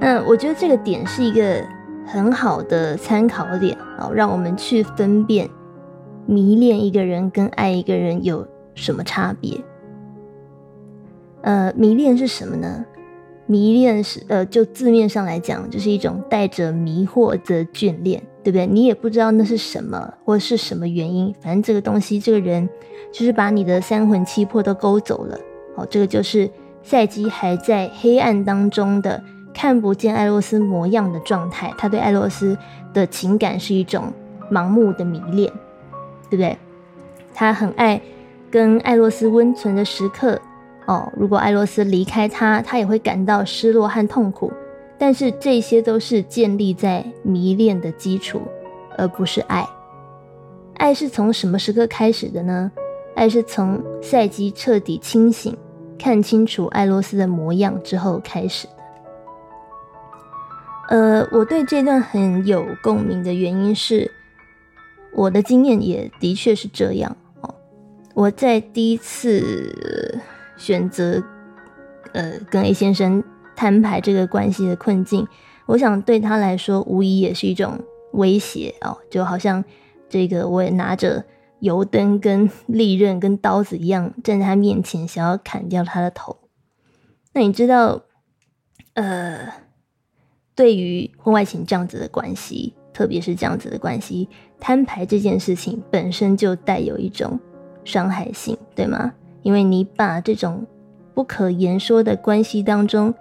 [0.00, 1.64] 那我觉得这个点是一个
[2.04, 5.48] 很好的参考点啊，让我们去分辨
[6.26, 9.60] 迷恋一个人跟爱一个人有什么差别。
[11.42, 12.84] 呃，迷恋是什么呢？
[13.50, 18.66] 迷恋是呃，就字面上来讲，就是一种带着迷惑的眷恋，对不对？
[18.66, 22.68] 你也不知道那是什么，或是什么原因，反正这个东西，这个人，
[23.10, 25.38] 就是把你的三魂七魄都勾走了。
[25.74, 26.50] 好，这个就是
[26.82, 31.72] 赛基还在黑暗当中的看不见艾洛斯模样的状态。
[31.78, 32.54] 他对艾洛斯
[32.92, 34.12] 的情感是一种
[34.52, 35.50] 盲目的迷恋，
[36.28, 36.54] 对不对？
[37.32, 37.98] 他很爱
[38.50, 40.38] 跟艾洛斯温存的时刻。
[40.88, 44.50] 哦，如果艾洛斯离开他，他也会感到失落和痛苦。
[44.96, 48.40] 但是这些都是建立在迷恋的基础，
[48.96, 49.64] 而不是爱。
[50.78, 52.72] 爱是从什么时刻开始的呢？
[53.14, 55.54] 爱是从赛基彻底清醒、
[55.98, 58.72] 看清楚艾洛斯的模样之后开始的。
[60.88, 64.10] 呃，我对这段很有共鸣的原因是，
[65.12, 67.14] 我的经验也的确是这样。
[67.42, 67.54] 哦，
[68.14, 70.18] 我在第一次。
[70.58, 71.22] 选择，
[72.12, 73.24] 呃，跟 A 先生
[73.56, 75.26] 摊牌这个关系的困境，
[75.66, 77.78] 我想对他来说，无疑也是一种
[78.12, 79.64] 威胁哦，就好像
[80.08, 81.24] 这个我也拿着
[81.60, 86.36] 油灯、跟利刃、跟刀子一样站在他面前，想要砍掉他的头。
[87.32, 88.02] 那你知道，
[88.94, 89.52] 呃，
[90.54, 97.38] 对于婚外情这样子的关系，特别是这样子的关系，摊牌这件事情本身就带有一种
[97.84, 99.12] 伤害性，对吗？
[99.48, 100.66] 因为你把这种
[101.14, 103.14] 不可言说的关系当中，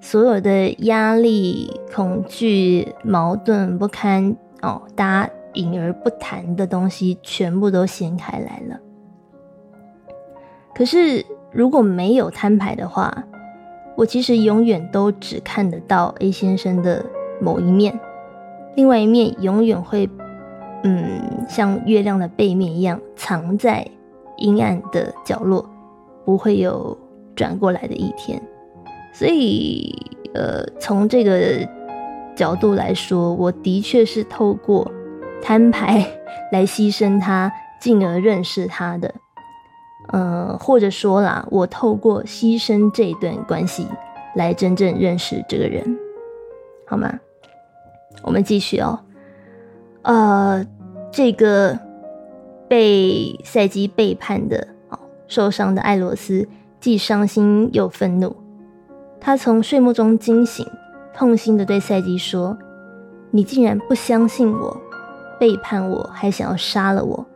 [0.00, 8.80] 所有的压力、恐惧、矛盾不堪哦，大家隐而不谈的东西，全部都掀开来了。
[10.74, 13.22] 可是如果没有摊牌的话，
[13.94, 17.04] 我其实永远都只看得到 A 先生的
[17.42, 18.00] 某一面，
[18.74, 20.08] 另外一面永远会，
[20.82, 23.86] 嗯，像月亮的背面一样藏在
[24.38, 25.68] 阴暗的角落。
[26.24, 26.96] 不会有
[27.36, 28.40] 转过来的一天，
[29.12, 29.94] 所以，
[30.34, 31.68] 呃，从这个
[32.34, 34.90] 角度来说，我的确是透过
[35.42, 36.06] 摊牌
[36.50, 39.14] 来牺牲他，进而认识他的。
[40.08, 43.86] 呃，或者说啦，我透过牺牲这段关系
[44.34, 45.98] 来真正认识这个人，
[46.86, 47.20] 好吗？
[48.22, 49.00] 我们继续哦。
[50.02, 50.66] 呃，
[51.10, 51.78] 这个
[52.68, 54.73] 被赛基背叛的。
[55.26, 56.46] 受伤的艾罗斯
[56.80, 58.36] 既伤心又愤怒，
[59.20, 60.66] 他从睡梦中惊醒，
[61.14, 62.58] 痛心的对赛基说
[63.32, 64.76] ：“你竟然不相信我，
[65.40, 67.26] 背叛我，还想要杀了我，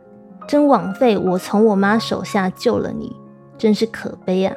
[0.47, 3.15] 真枉费我从我妈手下救了你，
[3.57, 4.55] 真是可悲啊！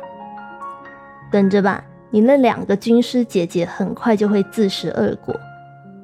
[1.30, 5.34] 等着吧，你那两个军师姐姐很快就会自食恶果。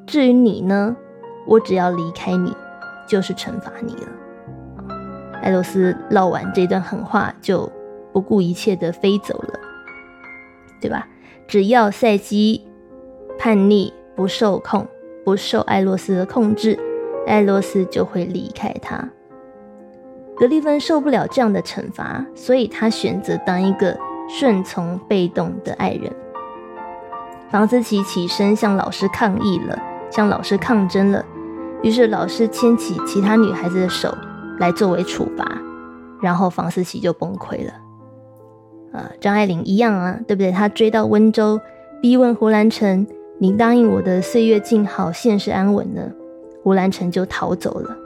[0.07, 0.97] 至于你呢，
[1.47, 2.57] 我只要离开你，
[3.07, 4.09] 就是惩罚你了。”
[5.43, 7.71] 艾洛斯唠完这段狠话，就
[8.13, 9.61] 不顾一切的飞走了，
[10.81, 11.07] 对吧？
[11.47, 12.67] 只要赛基
[13.39, 14.87] 叛逆不受控，
[15.25, 16.79] 不受艾洛斯的控制，
[17.27, 19.09] 艾洛斯就会离开他。
[20.37, 23.99] 格利芬受不了这样的惩罚，所以他选择当一个
[24.29, 26.13] 顺从被动的爱人。
[27.51, 31.25] 房思琪起身向老师抗议了，向老师抗争了。
[31.83, 34.15] 于是老师牵起其他女孩子的手
[34.59, 35.59] 来作为处罚，
[36.21, 37.73] 然后房思琪就崩溃了。
[38.93, 40.51] 呃，张爱玲一样啊，对不对？
[40.51, 41.61] 她追到温州，
[42.01, 43.07] 逼问胡兰成
[43.39, 46.03] ：“你答应我的岁月静好，现世安稳呢？”
[46.65, 47.97] 胡兰成就逃走了。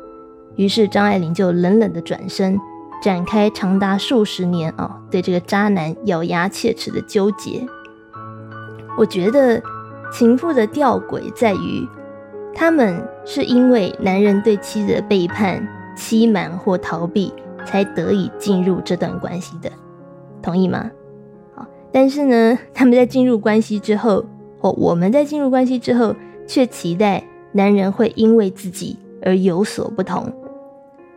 [0.57, 2.59] 于是张爱玲就冷冷的转身，
[3.03, 7.67] 展开长达数十年啊，对这个渣男咬牙切齿的纠结。
[8.99, 9.63] 我觉得
[10.13, 11.89] 情妇的吊诡在于。
[12.55, 17.33] 他们是因为男人对妻子的背叛、欺瞒或逃避，
[17.65, 19.71] 才得以进入这段关系的，
[20.41, 20.91] 同意吗？
[21.55, 24.25] 好，但是呢， 他们在进入关系之后，
[24.61, 26.15] 或我们在进入关系之后，
[26.47, 30.33] 却期待男人会因为自己而有所不同，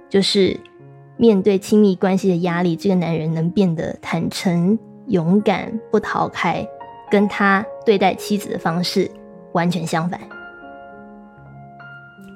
[0.10, 0.60] 就是
[1.18, 6.68] 面对亲密关系的压力，这个男人能变得坦诚、勇敢、不逃开，
[7.10, 9.10] 跟他对待妻子的方式
[9.54, 10.20] 完全相反。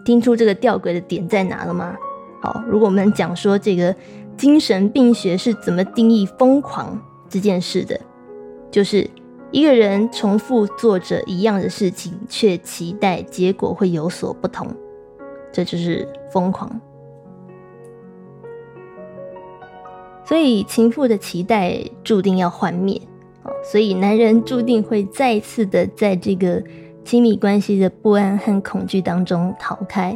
[0.06, 1.96] 听出这个吊诡的点在哪了吗？
[2.42, 3.96] 好，如果我们讲说这个
[4.38, 7.00] 精神病学是怎么定义疯狂
[7.30, 8.00] 这件事的，
[8.72, 9.10] 就是
[9.52, 14.68] 一个人重复做着一样的事情，却期待结果会有所不同，
[15.52, 16.80] 这就是疯狂。
[20.26, 23.02] 所以情妇的期待注定要幻灭，
[23.64, 26.64] 所以男人注定会再次的在这个。
[27.06, 30.16] 亲密关系的不安和恐惧当中逃开，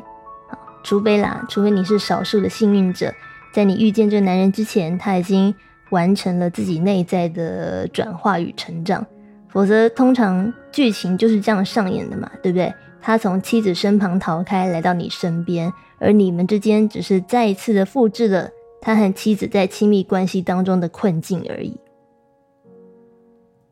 [0.84, 3.14] 除非啦，除非你是少数的幸运者，
[3.52, 5.54] 在你遇见这个男人之前，他已经
[5.90, 9.06] 完成了自己内在的转化与成长，
[9.48, 12.74] 否则通常剧情就是这样上演的嘛，对不对？
[13.02, 18.50] 他从妻子身旁逃开，来到你身边，而你们之间只是再一次的复制了
[18.82, 21.78] 他和妻子在亲密关系当中的困境而已。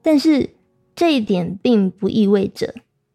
[0.01, 0.49] 但是
[0.95, 2.73] 这一点并不意味着。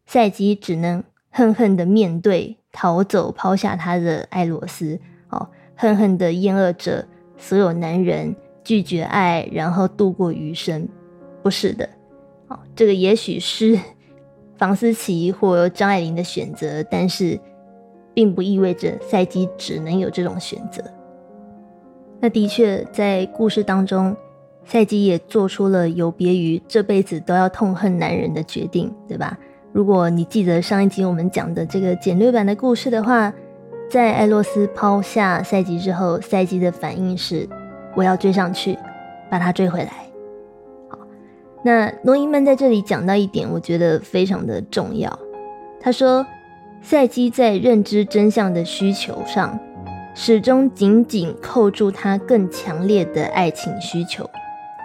[0.08, 7.02] 赛基只能恨恨的面对逃走、抛下他的艾罗斯，哦，恨恨的厌恶着
[7.38, 10.86] 所有男人，拒绝爱，然后度过余生。
[11.42, 11.88] 不是的，
[12.48, 13.80] 哦，这个也许是
[14.58, 17.40] 房思琪或张爱玲的选择，但是
[18.12, 20.84] 并不意味着赛基只能有这种选择。
[22.20, 24.14] 那的确，在故事当中，
[24.64, 29.38] 赛基也做出了有别于这辈子都要痛恨男人的决定，对吧？
[29.76, 33.30] 如果你记得上一集我们讲的这个简略版的故事的话，
[33.90, 37.46] 在艾洛斯抛下赛吉之后，赛吉的反应是：
[37.94, 38.78] 我要追上去，
[39.30, 39.92] 把他追回来。
[40.88, 40.98] 好，
[41.62, 45.18] 那诺伊曼在这里讲到一点，我觉得非常的重要。
[45.78, 46.24] 他说，
[46.80, 49.60] 赛基在认知真相的需求上，
[50.14, 54.24] 始终紧紧扣住他更强烈的爱情需求。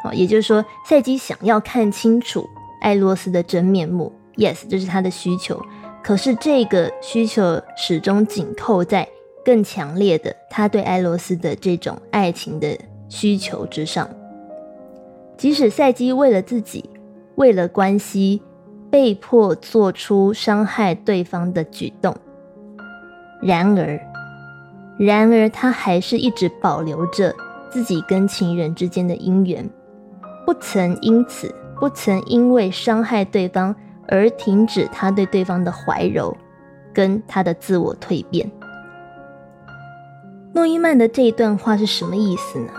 [0.04, 2.46] 哦，也就是说，赛基想要看清楚
[2.82, 4.12] 艾洛斯的真面目。
[4.36, 5.62] Yes，这是他的需求。
[6.04, 9.08] 可是这个需求始终紧扣在
[9.46, 12.76] 更强烈的他对艾洛斯的这种爱情的
[13.08, 14.10] 需求之上。
[15.38, 16.90] 即使赛基为了自己，
[17.36, 18.42] 为了关系，
[18.90, 22.16] 被迫做出伤害对方的举动，
[23.42, 24.00] 然而，
[24.98, 27.34] 然而他还是一直保留着
[27.70, 29.70] 自己跟情人之间的姻缘，
[30.46, 33.76] 不曾因此，不曾因为伤害对方。
[34.12, 36.36] 而停止他对对方的怀柔，
[36.94, 38.52] 跟他的自我蜕变。
[40.54, 42.72] 诺伊曼的这一段话是什么意思呢？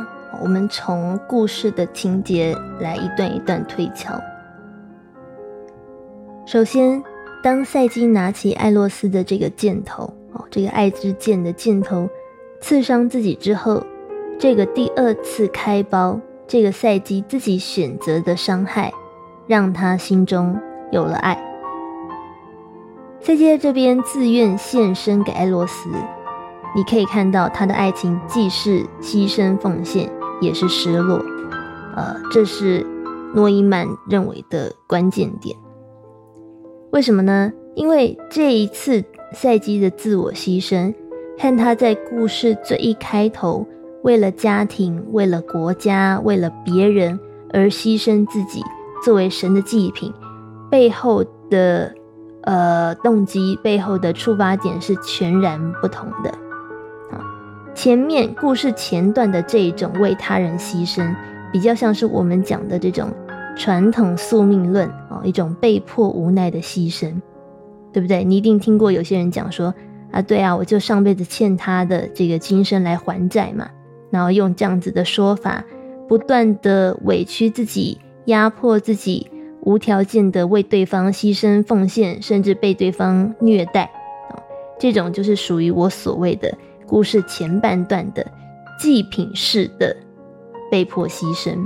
[0.42, 4.20] 我们从故事的情节来一段一段推敲。
[6.44, 7.02] 首先，
[7.42, 12.08] 当赛基拿起艾洛斯的这个箭头，哦，这个爱之箭的箭头，
[12.60, 13.82] 刺伤自己之后，
[14.38, 18.92] 这个第二次开包，这个赛基自己选择的伤害，
[19.46, 20.60] 让他心中。
[20.92, 21.34] 有了爱，
[23.18, 25.88] 赛基在这边自愿献身给艾洛斯，
[26.76, 30.10] 你可以看到他的爱情既是牺牲奉献，
[30.42, 31.16] 也是失落。
[31.96, 32.86] 呃，这是
[33.34, 35.56] 诺伊曼认为的关键点。
[36.90, 37.50] 为什么呢？
[37.74, 40.94] 因为这一次赛基的自我牺牲，
[41.38, 43.66] 和他在故事最一开头
[44.02, 47.18] 为了家庭、为了国家、为了别人
[47.50, 48.62] 而牺牲自己，
[49.02, 50.12] 作为神的祭品。
[50.72, 51.94] 背后的
[52.44, 56.30] 呃动机，背后的出发点是全然不同的
[57.10, 57.20] 啊。
[57.74, 61.14] 前面故事前段的这一种为他人牺牲，
[61.52, 63.12] 比较像是我们讲的这种
[63.54, 67.20] 传统宿命论啊，一种被迫无奈的牺牲，
[67.92, 68.24] 对不对？
[68.24, 69.74] 你一定听过有些人讲说
[70.10, 73.68] 啊，对啊，我就上辈子欠他的这个今生来还债嘛，
[74.10, 75.62] 然后用这样子的说法，
[76.08, 79.26] 不断的委屈自己，压迫自己。
[79.62, 83.84] 无条件的为对方牺牲奉献，甚至被对方虐待，
[84.28, 84.38] 啊，
[84.78, 86.52] 这种就是属于我所谓的
[86.86, 88.26] 故事前半段的
[88.78, 89.96] 祭品式的
[90.70, 91.56] 被迫牺牲。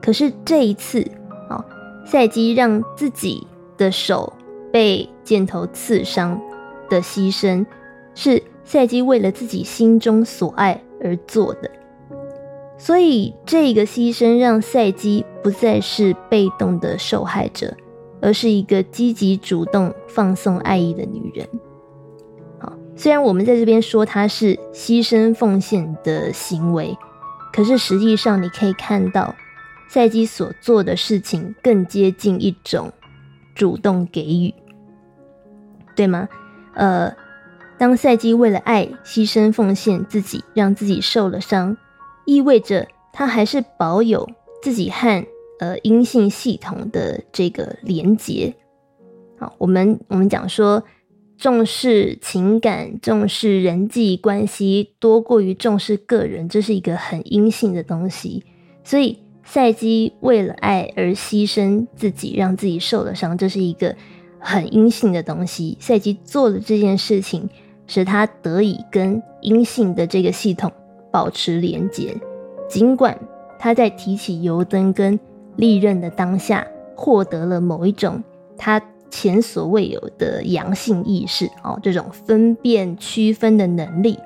[0.00, 1.00] 可是这一次，
[1.48, 1.64] 啊，
[2.04, 3.46] 赛基让自己
[3.76, 4.32] 的手
[4.72, 6.40] 被箭头刺伤
[6.90, 7.64] 的牺牲，
[8.14, 11.70] 是赛基为了自己心中所爱而做的。
[12.80, 17.76] 所以，这个牺牲让赛基不再是被动的受害者，
[18.22, 21.48] 而是一个积极主动放送爱意的女人。
[22.60, 26.96] 好，虽然我们在这边说她是牺牲奉献的行为，
[27.52, 29.34] 可是实际上你可以看到，
[29.88, 32.92] 赛基所做的事情更接近一种
[33.56, 34.54] 主动给予，
[35.96, 36.28] 对吗？
[36.74, 37.12] 呃，
[37.76, 41.76] 当赛基为了爱牺牲奉献自己，让自己受了伤。
[42.28, 44.28] 意味着他还是保有
[44.62, 45.24] 自己和
[45.60, 48.54] 呃阴性系统的这个连接。
[49.38, 50.84] 好，我们我们讲说
[51.38, 58.44] 重视情感、重视人际关系多过于重视个人，这是一个很阴性的东西。
[58.84, 63.96] 所以赛基为了爱而牺牲自己，让自己受了伤，这是一个
[64.38, 65.78] 很阴性的东西。
[65.80, 67.48] 赛基做了这件事情，
[67.86, 70.70] 使他得以跟阴性的这个系统。
[71.10, 72.14] 保持连结，
[72.68, 73.18] 尽管
[73.58, 75.18] 他在提起油灯跟
[75.56, 78.22] 利刃的当下，获得了某一种
[78.56, 78.80] 他
[79.10, 84.18] 前所未有的阳性意识哦，这种分辨区分的能力，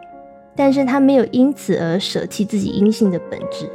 [0.57, 3.71] 但是他没有因此而舍弃自己阴性的本质，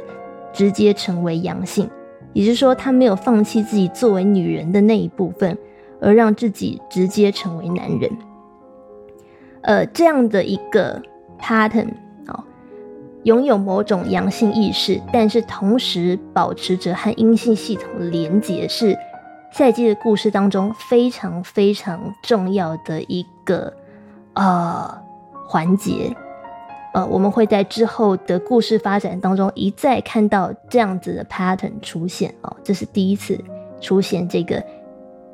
[0.52, 1.88] 直接成为阳性，
[2.34, 5.56] 也就是说，他没有放弃自己作为女人的那一部分，
[6.00, 8.10] 而让自己直接成为男人。
[9.62, 11.02] 呃，这样的一个
[11.40, 11.88] pattern。
[13.24, 18.96] 拥有某种阳性意识，但是同时保持着和阴性系统连结，是
[19.52, 23.72] 赛季的故事当中非常非常重要的一个
[24.34, 24.96] 呃
[25.46, 26.14] 环节。
[26.94, 33.38] 呃，我们会在之后的故事发展当中一再看到这样子的 pattern 出现哦，这是第一次
[33.80, 34.56] 出现这个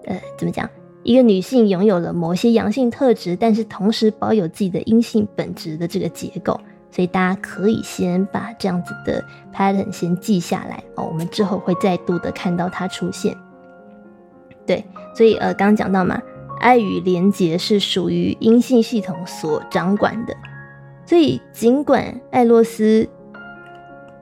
[0.07, 0.69] 呃怎么讲？
[1.05, 6.59] 一个女性拥有了某些阳性特质，但是同时保有自己的阴性本质的这个结构。
[6.95, 13.37] 所以大家可以先把这样子的 pattern 先记下来哦，我们之后会再度的看到它出现。
[14.65, 16.23] 对，所以呃，刚刚讲到嘛，
[16.61, 20.37] 爱与连结是属于阴性系统所掌管的。
[21.05, 23.09] 所以尽管艾洛斯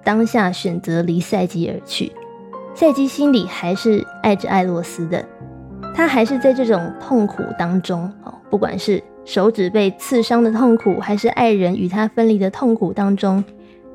[0.03, 2.11] 当下选择离赛基而去，
[2.75, 5.23] 赛基心里还是爱着艾洛斯的，
[5.95, 9.05] 他还是在这种痛苦当中哦，不管是。
[9.25, 13.43] 手指被刺伤的痛苦，还是爱人与他分离的痛苦当中，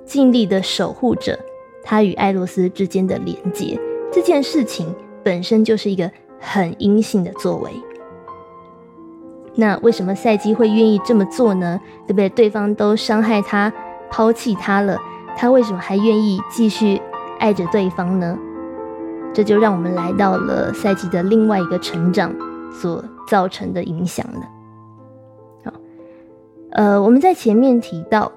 [0.05, 1.37] 尽力的守护着
[1.83, 3.79] 他与艾洛斯之间的连接。
[4.11, 6.09] 这件事情本身就是一个
[6.39, 7.71] 很阴性的作为。
[9.55, 11.79] 那为什么赛基会愿意这么做呢？
[12.05, 12.29] 对不对？
[12.29, 13.73] 对方都伤害他、
[14.09, 14.97] 抛弃他了，
[15.35, 17.01] 他为什么还愿意继续
[17.39, 18.37] 爱着对方呢？
[19.33, 22.33] 这就让我们来到了赛季的另外一个成长
[22.71, 24.56] 所造成的影响了。
[26.77, 28.31] 呃，我们在前面提到，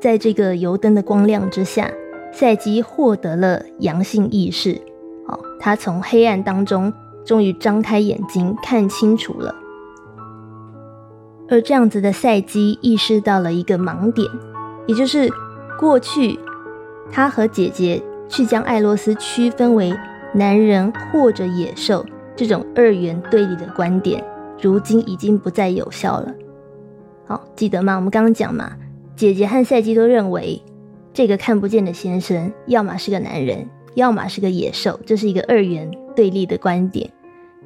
[0.00, 1.88] 在这个油灯的光亮之下，
[2.32, 4.76] 赛基获得了阳性意识。
[5.24, 6.92] 好，他从黑暗当中
[7.24, 9.54] 终于张开眼睛，看清楚了。
[11.48, 14.28] 而这样子的赛基意识到了一个盲点，
[14.88, 15.30] 也就是
[15.78, 16.36] 过去
[17.08, 19.94] 他和姐姐去将艾洛斯区分为
[20.34, 24.24] 男人或者野兽这种二元对立的观点，
[24.60, 26.34] 如今已经不再有效了。
[27.28, 27.94] 好，记得吗？
[27.94, 28.72] 我们刚刚讲嘛，
[29.14, 30.62] 姐姐和赛基都认为
[31.12, 37.10] 这个看不见的先生，要么是个男人，要么是个野兽，这是一个二元对立的观点。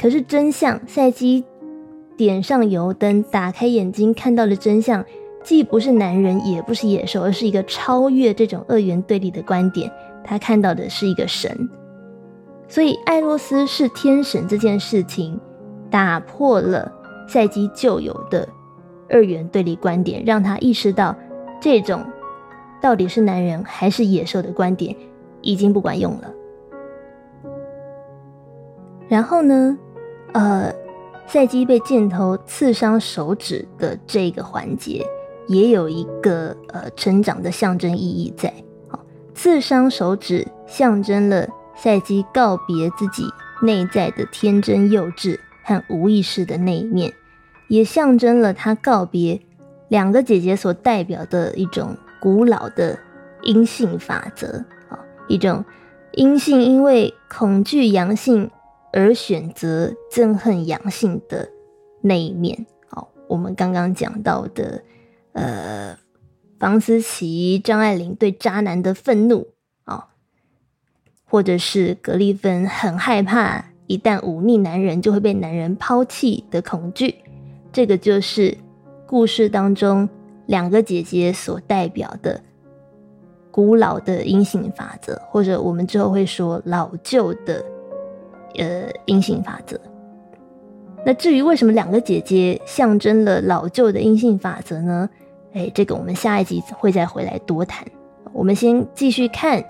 [0.01, 1.45] 可是真相，赛基
[2.17, 5.05] 点上油灯，打开眼睛，看到的真相，
[5.45, 9.89] 既不是男人，也不是野兽，而是一个超越这种二元对立的观点。
[10.25, 11.69] 他看到的是一个神，
[12.67, 15.39] 所以艾洛斯是天神这件事情，
[15.89, 16.91] 打破了
[17.29, 18.49] 赛基旧有的。
[19.13, 21.15] 二元对立观点让他意识到，
[21.61, 22.03] 这种
[22.81, 24.97] 到底是男人还是野兽的观点
[25.43, 26.33] 已经不管用了。
[29.09, 29.79] 然后呢，
[30.33, 30.73] 呃，
[31.27, 35.05] 赛基被箭头刺伤手指的这个环节，
[35.47, 38.53] 也有一个呃成长的象征意义在。
[39.35, 43.25] 刺伤手指象征了赛基告别自己
[43.63, 47.13] 内在的天真幼稚和无意识的那一面，
[47.73, 49.41] 也象征了他告别
[49.89, 52.99] 两个姐姐所代表的一种古老的
[53.45, 54.63] 阴性法则。
[54.91, 55.65] 好，一种
[56.13, 58.51] 阴性因为恐惧阳性
[58.93, 61.49] 而选择憎恨阳性的
[62.03, 62.67] 那一面。
[62.89, 64.83] 好，我们刚刚讲到的。
[65.33, 65.97] 呃，
[66.59, 69.49] 房思琪、张爱玲对渣男的愤怒
[69.85, 70.09] 啊，
[71.25, 77.15] 或者是格丽芬很害怕一旦忤逆男人就会被男人抛弃的恐惧，
[77.73, 78.57] 这个就是
[79.07, 80.09] 故事当中
[80.47, 82.41] 两个姐姐所代表的
[83.51, 87.65] 古老的阴性法则，或者我们之后会说老旧的
[88.57, 89.81] 呃阴性法则。
[91.05, 95.09] 那至于为什么两个姐姐象征了老旧的阴性法则呢？
[95.55, 97.87] 哎，这个我们下一集会再回来多谈。
[98.33, 99.63] 我们先继续看，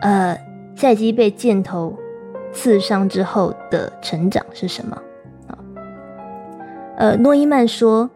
[0.00, 0.36] 呃，
[0.74, 1.96] 赛基被箭头
[2.52, 5.00] 刺伤之后的成长是什么？
[6.96, 8.10] 呃，诺伊曼说，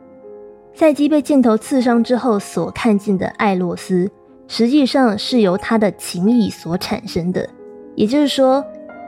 [0.75, 4.11] 赛基被箭头刺伤之后所看见的艾洛斯，
[4.49, 7.49] 实际上是由他的情谊所产生的。
[7.95, 8.65] 也就是说，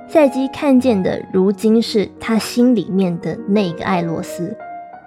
[0.09, 4.57] 赛基看见的，如今是他心里面的那个艾洛斯，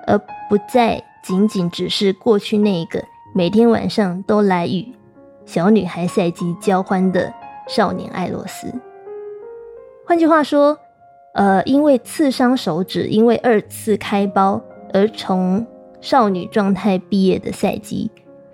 [0.07, 0.17] 而
[0.49, 1.03] 不再。
[1.23, 2.99] 仅仅只是过去那个
[3.31, 4.91] 每天晚上都来与
[5.45, 7.31] 小女孩赛基交欢的
[7.67, 8.73] 少年艾洛斯。
[10.03, 10.79] 换句话说，
[11.33, 14.61] 呃，因为刺伤手指，因为二次开包
[14.93, 15.65] 而从
[16.01, 18.09] 少女状态毕业的赛基，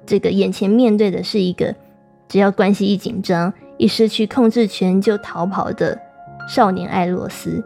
[0.05, 1.75] 这个眼前面对的是一个
[2.27, 5.99] 只要关系一紧张、一失去控制权就逃跑的
[6.47, 7.63] 少年艾洛斯。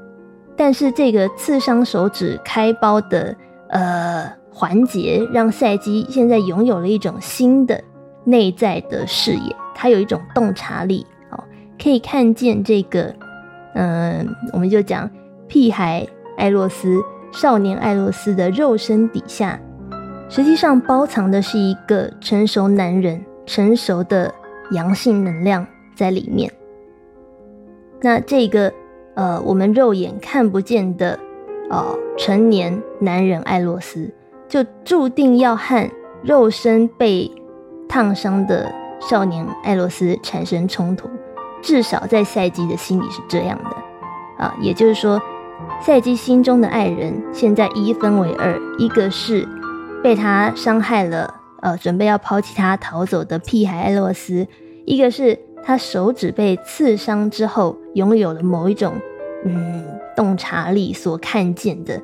[0.56, 3.36] 但是这个刺伤手指开包的，
[3.70, 4.32] 呃。
[4.54, 7.82] 环节让赛基现在拥有了一种新的
[8.26, 11.42] 内在的视野，他有一种洞察力，哦，
[11.82, 13.16] 可以看见这个，
[13.74, 15.10] 嗯，我们就讲
[15.48, 16.08] 屁孩
[16.38, 17.02] 艾洛斯、
[17.32, 19.60] 少年艾洛斯的肉身底下，
[20.30, 24.34] 实际上包藏的是一个成熟男人、成熟的
[24.72, 25.66] 阳性能量
[25.96, 26.52] 在里面。
[28.02, 28.74] 那这个，
[29.16, 31.20] 呃，我们肉眼看不见的，
[31.70, 34.12] 哦，成年男人艾洛斯。
[34.50, 35.90] 就注定要和
[36.24, 37.32] 肉身被
[37.88, 38.70] 烫伤的
[39.00, 41.08] 少年艾洛斯产生冲突，
[41.62, 44.56] 至少在赛基的心里是这样的啊。
[44.62, 45.22] 也就是说，
[45.82, 49.48] 赛基心中的爱人现在一分为二：一个是
[50.04, 54.46] 被他伤害了，呃，准备要抛弃他逃走的屁孩艾洛斯；
[54.86, 58.94] 一个是他手指被刺伤之后，拥有了某一种
[59.46, 59.86] 嗯
[60.16, 62.02] 洞察力所看见的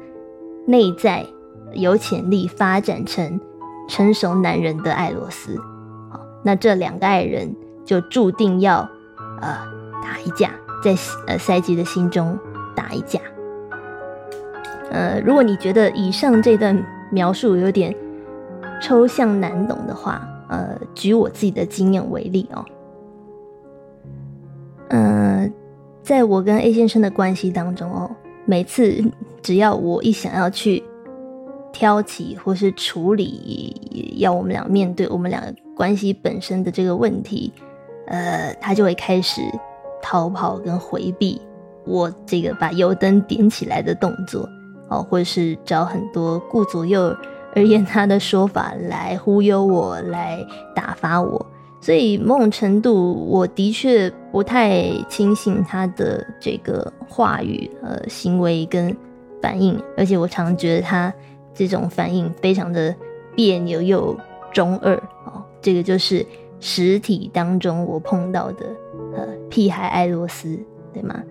[0.65, 1.25] 内在。
[1.73, 3.41] 有潜力发展成
[3.89, 5.57] 成熟男人的艾洛斯，
[6.09, 7.53] 好，那这两个爱人
[7.83, 8.89] 就注定要
[9.41, 9.57] 呃
[10.03, 10.51] 打一架，
[10.83, 10.95] 在
[11.27, 12.37] 呃赛季的心中
[12.75, 13.19] 打一架。
[14.91, 16.81] 呃，如果你觉得以上这段
[17.11, 17.95] 描述有点
[18.81, 22.65] 抽象难懂的话，呃，举我自己的经验为例哦。
[24.89, 25.53] 嗯，
[26.03, 28.09] 在我跟 A 先生的关系当中哦，
[28.45, 29.03] 每次
[29.41, 30.83] 只要我一想要去。
[31.73, 35.43] 挑起或是处理要我们俩面对我们俩
[35.75, 37.53] 关系本身的这个问题，
[38.07, 39.41] 呃，他就会开始
[40.01, 41.41] 逃跑跟回避
[41.85, 44.47] 我这个把油灯点起来的动作，
[44.89, 47.15] 哦，或者是找很多顾左右
[47.55, 50.45] 而言他的说法来忽悠我，来
[50.75, 51.45] 打发我。
[51.79, 58.95] 所以某种程度，我的确不太轻信他的这个话语、呃行为跟
[59.41, 61.13] 反应，而且我常觉得他。
[61.59, 62.95] 这种反应非常的
[63.35, 64.15] 别扭又
[64.53, 64.93] 中二
[65.25, 66.23] 哦，这个就是
[66.59, 68.65] 实体当中我碰到的
[69.15, 70.59] 呃屁孩艾洛斯，
[70.93, 71.23] 对吗？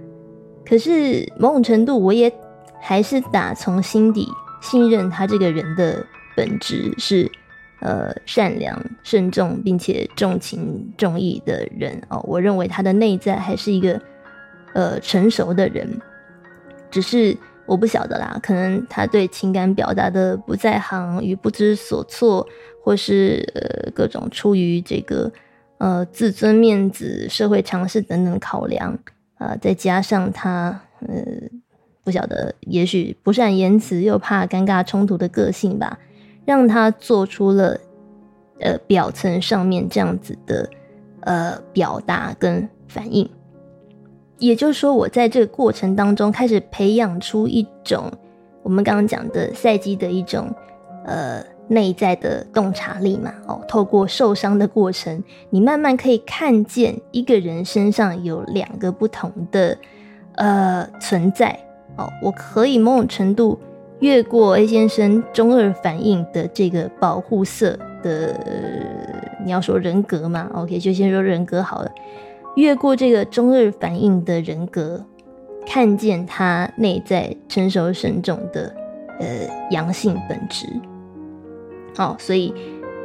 [0.64, 2.32] 可是某种程度，我也
[2.80, 4.26] 还是打从心底
[4.60, 6.04] 信任他这个人的
[6.36, 7.30] 本质是
[7.80, 12.20] 呃善良、慎重，并且重情重义的人哦。
[12.26, 14.00] 我认为他的内在还是一个
[14.74, 16.00] 呃成熟的人，
[16.90, 17.36] 只是。
[17.66, 22.46] 我不晓得啦，可能他对情感表达的不在行与不知所措，
[22.82, 25.30] 或是呃各种出于这个
[25.78, 28.96] 呃自尊、面子、社会常识等等考量
[29.38, 31.08] 啊，再加上他呃
[32.04, 35.98] 不晓得，也许不善言辞又怕尴尬冲突的个性吧，
[36.44, 37.76] 让他做出了
[38.60, 40.70] 呃表层上面这样子的
[41.22, 43.28] 呃表达跟反应。
[44.38, 48.10] 也就是说，我在这个过程当中开始培养出一种
[48.62, 50.52] 我们刚刚讲的赛季的一种
[51.04, 59.76] 呃内在的洞察力嘛，哦，透过受伤的过程，你慢慢可以看见一个人身上有两个不同的
[60.34, 61.58] 呃存在，
[61.96, 63.58] 哦，我可以某种程度
[64.00, 68.38] 越过 A 先生中二反应的这个保护色的，
[69.44, 71.90] 你要说人格嘛，OK，就先说人格好了，
[72.56, 75.04] 越过这个中二反应的人格，
[75.66, 78.74] 看见他内在成熟慎重的
[79.20, 79.26] 呃
[79.70, 80.66] 阳性本质。
[81.98, 82.52] 哦，所以，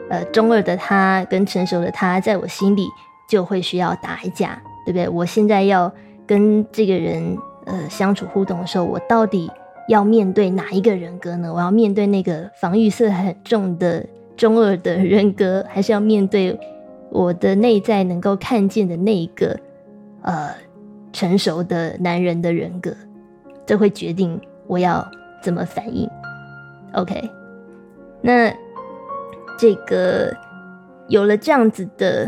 [0.09, 2.87] 呃，中二的他跟成熟的他，在我心里
[3.29, 5.07] 就会需要打一架，对不对？
[5.07, 5.91] 我现在要
[6.25, 9.49] 跟这个人呃相处互动的时候，我到底
[9.87, 11.53] 要面对哪一个人格呢？
[11.53, 16.57] 我要面对那个防御色很重的中二的人格，还是要面对
[17.11, 19.59] 我的内在能够看见的那一个
[20.23, 20.49] 呃
[21.13, 22.91] 成熟的男人的人格？
[23.65, 25.07] 这会决定我要
[25.43, 26.09] 怎么反应。
[26.93, 27.29] OK，
[28.21, 28.51] 那。
[29.59, 30.35] 这个
[31.07, 32.27] 有了这样子的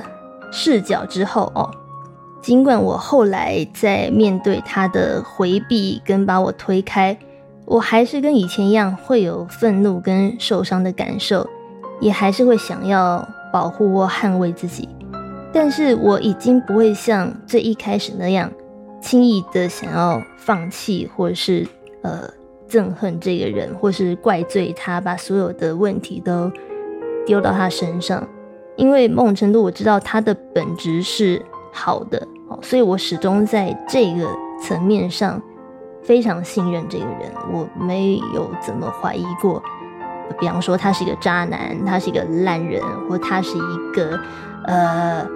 [0.51, 1.67] 视角之后哦，
[2.43, 7.17] 尽管我后来在面对他的回避跟把我推开，
[7.65, 11.49] 我还是跟以前一样会有愤怒跟受伤的感受，
[11.99, 14.89] 也还是会想要保护或捍卫自己，
[15.54, 18.51] 但是我已经不会像最一开始那样
[18.99, 21.66] 轻易的想要放弃，或是
[22.01, 22.28] 呃
[22.68, 26.51] 憎恨这个人，或是怪罪他，把所有的问题都。
[27.26, 28.28] 丢到他身上，
[28.76, 31.41] 因为某种程度我知道他的本质是
[31.72, 34.28] 好的哦，所以我始终在这个
[34.62, 35.41] 层面上
[36.01, 39.64] 非常信任这个人，我没有怎么怀疑过。
[40.39, 44.19] 比方说他是一个渣男，他是一个烂人，或他是一个
[44.65, 45.28] 呃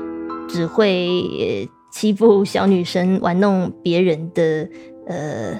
[0.47, 4.67] 只会欺负小女生、玩弄别人的
[5.07, 5.59] 呃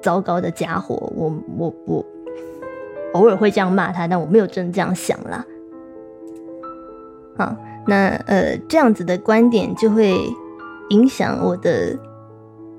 [0.00, 0.94] 糟糕的家伙。
[1.14, 2.04] 我我我
[3.14, 5.44] 偶尔会这样骂他，但我没有真的这样想啦。
[7.36, 7.56] 好，
[7.86, 10.18] 那呃，这样子的观点就会
[10.90, 11.96] 影响我的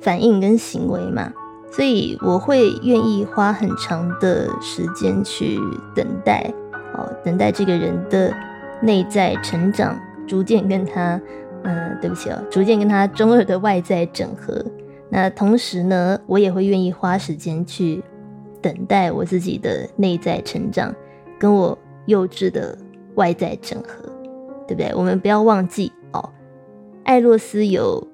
[0.02, 1.32] 反应跟行为嘛，
[1.72, 5.60] 所以我会愿意花很长的时间去
[5.96, 6.52] 等待，
[6.96, 8.34] 哦，等待这个人的
[8.82, 9.98] 内在成长，
[10.28, 11.20] 逐渐跟他，
[11.64, 14.64] 嗯，对不起哦，逐渐跟他中二的外在整合。
[15.10, 18.04] 那同时呢，我也会愿意花时间去
[18.62, 20.94] 等待我自己的内在成长，
[21.40, 22.78] 跟我幼稚的
[23.16, 24.10] 外在整合。
[24.68, 24.94] 对不对？
[24.94, 26.30] 我们不要忘记哦，
[27.04, 28.08] 艾洛斯有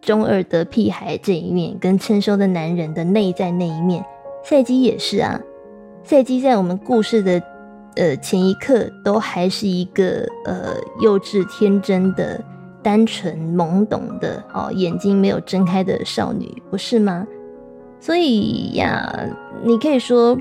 [0.00, 4.04] 中二的屁孩这一面，跟成熟的男人的内在那一面。
[4.44, 5.40] 赛基也是啊，
[6.02, 7.42] 赛基在我们故事的
[7.96, 12.42] 呃前一刻都还是一个呃幼稚天真的、
[12.82, 17.26] 单纯懵懂的哦，眼睛没有睁开的少女，不是吗？
[18.00, 19.28] 所以呀，
[19.64, 20.38] 你可以说。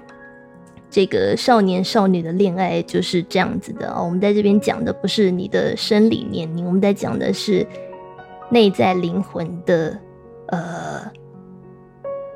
[0.89, 4.05] 这个少年少女的恋爱就是这样子的哦。
[4.05, 7.67] 我们在这边讲的不是你的生理年龄，我们在讲的是
[8.49, 9.99] 内在灵魂的
[10.47, 11.11] 呃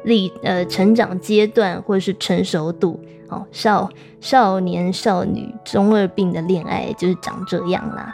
[0.03, 2.99] 历呃成长阶段或者是成熟度
[3.29, 3.45] 哦。
[3.51, 3.89] 少
[4.19, 8.13] 少年少女中二病的恋爱就是长这样啦，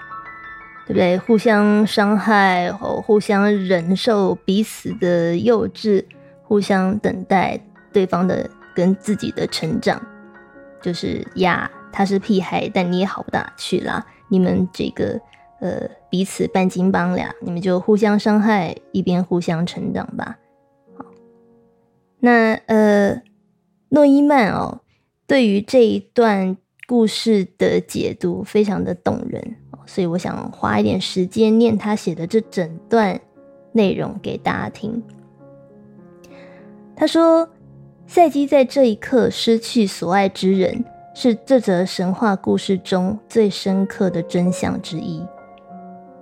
[0.85, 1.17] 对不对？
[1.17, 6.05] 互相伤害哦，互相忍受彼此的幼稚，
[6.43, 7.59] 互相等待
[7.91, 10.01] 对方的跟自己的成长。
[10.79, 14.05] 就是呀，他是屁孩，但你也好不到哪去啦。
[14.29, 15.19] 你们这个
[15.59, 20.37] 呃彼此半斤八两，你们就互相伤害，一边互相成长吧。
[20.95, 21.05] 好，
[22.19, 23.21] 那呃
[23.89, 24.81] 诺伊曼哦，
[25.25, 29.55] 对于这一段故事的解读非常的动人，
[29.85, 33.19] 所以我想花一点时间念他写的这整段
[33.71, 35.03] 内容给大家听。
[36.95, 37.49] 他说。
[38.09, 45.21] 赛基在这一刻失去所爱之人，是这则神话故事中最深刻的真相之一。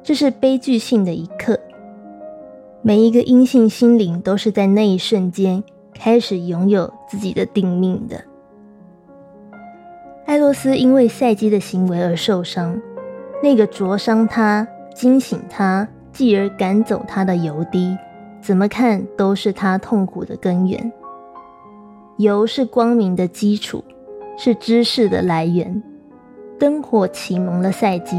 [0.05, 1.59] 这是悲剧性的一刻。
[2.83, 5.63] 每一个阴性心灵都是在那一瞬间
[5.95, 8.23] 开始拥有自己的定命的。
[10.27, 12.79] 艾洛斯因为赛基的行为而受伤，
[13.41, 17.97] 那个灼伤他、惊醒他，继而赶走他的油滴，
[18.39, 20.93] 怎么看都是他痛苦的根源。
[22.17, 23.83] 油是光明的基础，
[24.37, 25.81] 是知识的来源。
[26.59, 28.15] 灯火启蒙了赛基，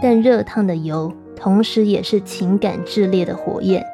[0.00, 3.84] 但热烫的油同时也是情感炽烈的火焰。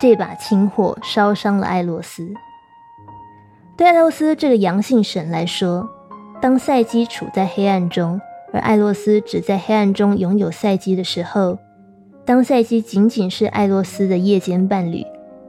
[0.00, 2.28] 这把清火烧伤了艾洛斯。
[3.76, 5.88] 对艾洛斯这个阳性神来说，
[6.40, 8.20] 当赛基处在黑暗中，
[8.52, 11.58] 而艾洛斯只在黑暗中拥有赛基的时候，
[12.24, 15.04] 当赛基仅仅是艾洛斯的夜间伴侣，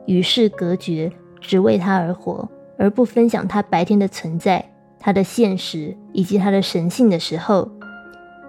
[0.06, 2.48] 与世隔绝，只为他而活。
[2.78, 4.64] 而不分享他白天的存在，
[5.00, 7.72] 他的现实以及他的神性的时候，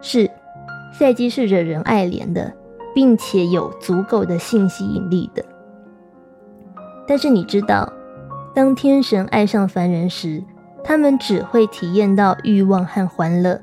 [0.00, 0.28] 是
[0.98, 2.52] 赛基是惹人爱怜的，
[2.94, 5.44] 并且有足够的性吸引力的。
[7.06, 7.92] 但是你知道，
[8.54, 10.42] 当天神爱上凡人时，
[10.82, 13.60] 他们只会体验到欲望和欢乐，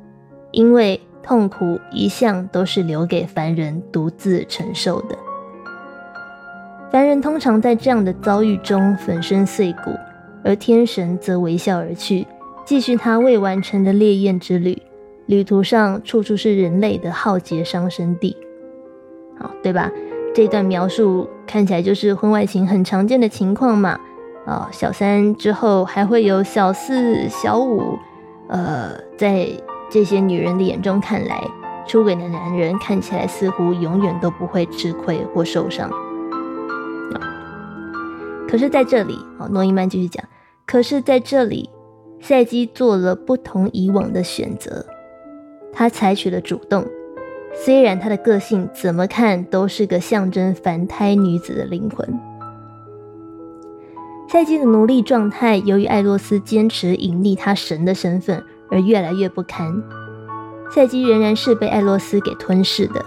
[0.51, 5.17] 因为痛苦一向都是留给凡人独自承受的。
[6.91, 9.91] 凡人通常在这样的遭遇中粉身碎骨，
[10.43, 12.27] 而天神则微笑而去，
[12.63, 14.79] 继续他未完成的烈焰之旅。
[15.25, 18.35] 旅途上处处是人类的浩劫伤身地，
[19.39, 19.91] 好，对吧？
[20.35, 23.99] 这段描述看起来就是婚外情很常见的情况嘛。
[24.45, 27.97] 啊，小三之后还会有小四、小五，
[28.49, 29.47] 呃，在
[29.89, 31.41] 这些女人的眼中看来，
[31.87, 35.89] 出轨的男人看起来似乎永远都不会吃亏或受伤。
[38.49, 40.23] 可是在这里，哦，诺伊曼继续讲，
[40.65, 41.69] 可是在这里，
[42.19, 44.85] 赛基做了不同以往的选择，
[45.73, 46.85] 他采取了主动。
[47.55, 52.19] 虽然他的个性怎么看都是个象征凡胎女子的灵魂，
[54.27, 59.83] 赛基的奴隶状态由于艾洛斯坚持隐匿他神的身份而越来越不堪。
[60.71, 63.05] 赛基仍然是被艾洛斯给吞噬的，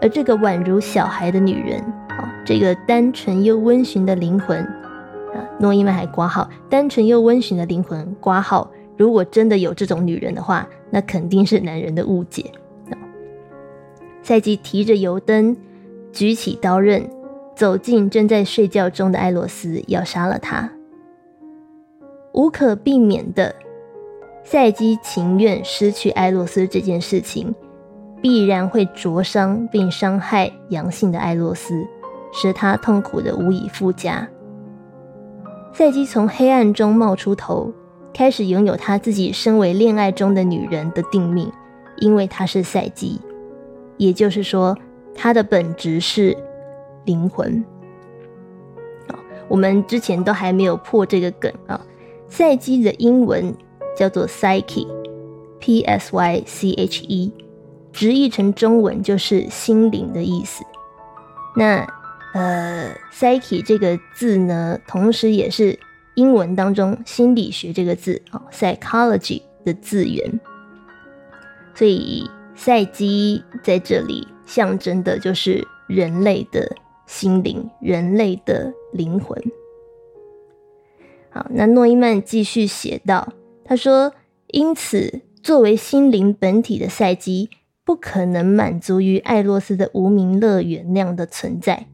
[0.00, 8.70] 而这个宛如小孩的女人，啊，这个单纯又温驯的灵魂，啊，诺伊曼还挂号，单纯又温驯的灵魂挂号。
[8.96, 12.50] 如果真的有这种女人的话，那肯定是男人的误解。
[14.22, 15.56] 赛基提着油灯，
[16.12, 17.08] 举起刀刃，
[17.54, 20.70] 走进正在睡觉中的艾洛斯，要杀了他。
[22.32, 23.54] 无可避免的，
[24.42, 27.54] 赛基情愿失去艾洛斯这件事情，
[28.22, 31.86] 必然会灼伤并伤害阳性的艾洛斯，
[32.32, 34.26] 使他痛苦的无以复加。
[35.72, 37.72] 赛基从黑暗中冒出头，
[38.14, 41.50] 开始拥有他自己身为恋爱中的女人的定命，
[41.96, 43.20] 因为他是赛基。
[43.96, 44.76] 也就是说，
[45.14, 46.36] 她的本质是
[47.04, 47.64] 灵魂。
[49.08, 51.80] 啊，我们之前都还没有破这个梗啊。
[52.28, 53.54] 赛基的英文
[53.96, 57.32] 叫做 psyche，p s y c h e，
[57.92, 60.64] 直译成中文就是心灵的意思。
[61.56, 61.86] 那
[62.32, 65.78] 呃，psyche 这个字呢，同时也是
[66.14, 70.40] 英文当中心理学这个字啊，psychology 的字源，
[71.74, 72.28] 所以。
[72.56, 76.72] 赛基在这里象征的就是人类的
[77.04, 79.36] 心灵，人类的灵魂。
[81.30, 83.32] 好，那诺伊曼继续写道
[83.66, 84.12] ：“他说，
[84.52, 87.50] 因此，作为心灵本体的赛基，
[87.84, 91.88] 不可能满足于艾洛斯的无名乐园那样的存在，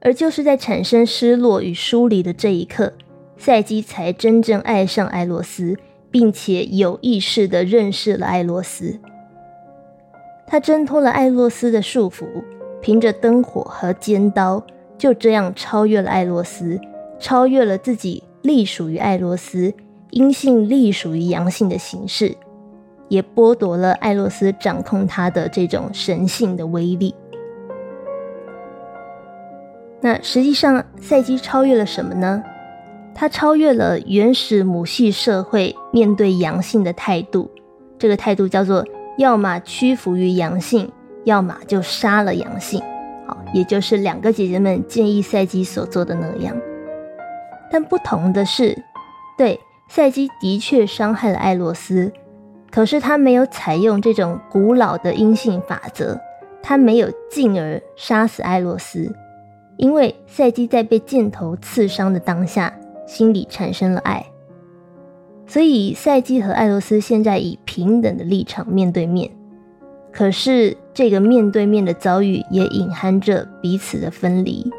[0.00, 2.92] 而就是在产生失落与疏离的这一刻，
[3.36, 5.76] 赛基才真正爱上艾洛斯。”
[6.10, 8.98] 并且有意识地认识了艾洛斯，
[10.46, 12.24] 他挣脱了艾洛斯的束缚，
[12.80, 14.64] 凭着灯火和尖刀，
[14.96, 16.80] 就这样超越了艾洛斯，
[17.20, 19.70] 超越了自己隶属于艾洛斯、
[20.12, 22.34] 阴性隶属于阳性的形式，
[23.08, 27.14] 也剥夺了艾洛斯掌控他的这种神性的威力。
[30.00, 32.42] 那实际上，赛基超越了什么呢？
[33.14, 37.50] 他超越了原始母系社会面对阳性的态度，
[37.98, 38.86] 这个态度叫做
[39.18, 40.88] 要么屈服于阳性，
[41.24, 42.80] 要么就杀了阳性。
[43.26, 46.56] 好，也就是两个姐姐们建议赛基所做的那样。
[47.72, 48.80] 但不同的是，
[49.36, 52.12] 对赛基的确伤害了艾洛斯，
[52.70, 56.16] 可是他没有采用这种古老的阴性法则，
[56.62, 59.12] 他没有进而杀死艾洛斯，
[59.78, 62.70] 因为赛基在被箭头刺伤的当下。
[63.08, 64.26] 心里产生了爱，
[65.46, 69.30] 所以赛基和艾洛斯现在以平等的立场面对面。
[70.12, 74.70] 可是这个面对面的遭遇也隐含着彼此的分离。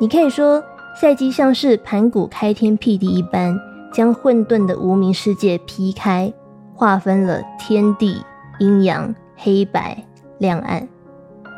[0.00, 0.60] 你可以说，
[1.00, 3.56] 赛基像是盘古开天辟地一般，
[3.92, 6.32] 将混沌的无名世界劈开，
[6.74, 8.20] 划分了天地
[8.58, 9.96] 阴阳、黑白
[10.38, 10.88] 亮暗。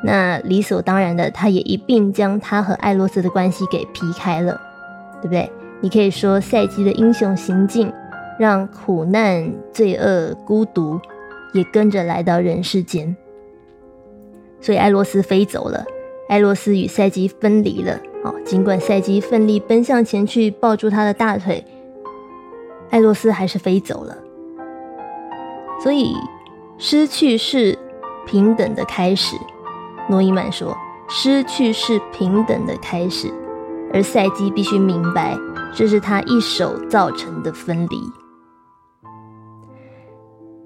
[0.02, 4.60] 那理所当然的，他也一并将他和艾洛斯的关系给劈开了，
[5.20, 5.50] 对不对？
[5.80, 7.92] 你可以说，赛基的英雄行径，
[8.38, 11.00] 让苦难、罪恶、孤独
[11.52, 13.16] 也跟着来到人世间。
[14.60, 15.84] 所以，艾洛斯飞走了，
[16.28, 17.98] 艾洛斯与赛基分离了。
[18.24, 21.64] 哦，尽管赛基奋力奔向前去抱住他的大腿，
[22.90, 24.16] 艾洛斯还是飞走了。
[25.80, 26.12] 所以，
[26.76, 27.78] 失去是
[28.26, 29.36] 平等的开始。
[30.08, 30.76] 诺伊曼说
[31.08, 33.32] ：“失去是平等的开始。”
[33.92, 35.36] 而赛基必须明白，
[35.74, 37.98] 这是他一手造成的分离。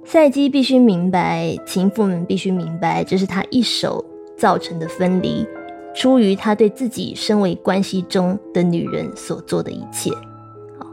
[0.04, 4.04] 赛基必须明白，情妇们必须明白，这是他一手
[4.36, 5.46] 造成的分离，
[5.94, 10.10] 出于他对自己身为关系中的女人所做的一切。
[10.78, 10.86] 好，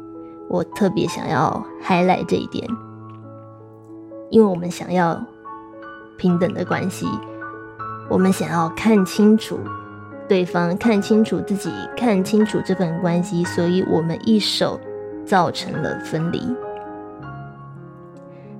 [0.48, 2.66] 我特别想要 highlight 这一点，
[4.30, 5.20] 因为我们想要
[6.16, 7.08] 平等的关系，
[8.10, 9.60] 我们想要看清楚
[10.28, 14.80] 对方，看清楚自己，看清楚这份关系，所以我们一手
[15.26, 16.42] 造成了分离。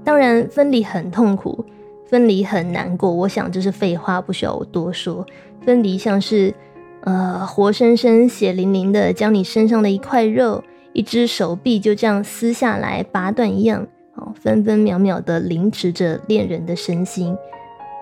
[0.04, 1.66] 当然，分离很痛苦，
[2.08, 3.12] 分离很难过。
[3.12, 5.26] 我想这是废话，不需要我多说。
[5.62, 6.54] 分离像是，
[7.02, 13.86] 呃，活生生、血淋淋的将你身上的一块肉、一只手臂就这样撕下来、拔断一样，
[14.16, 17.36] 哦，分分秒秒的凌迟着恋人的身心。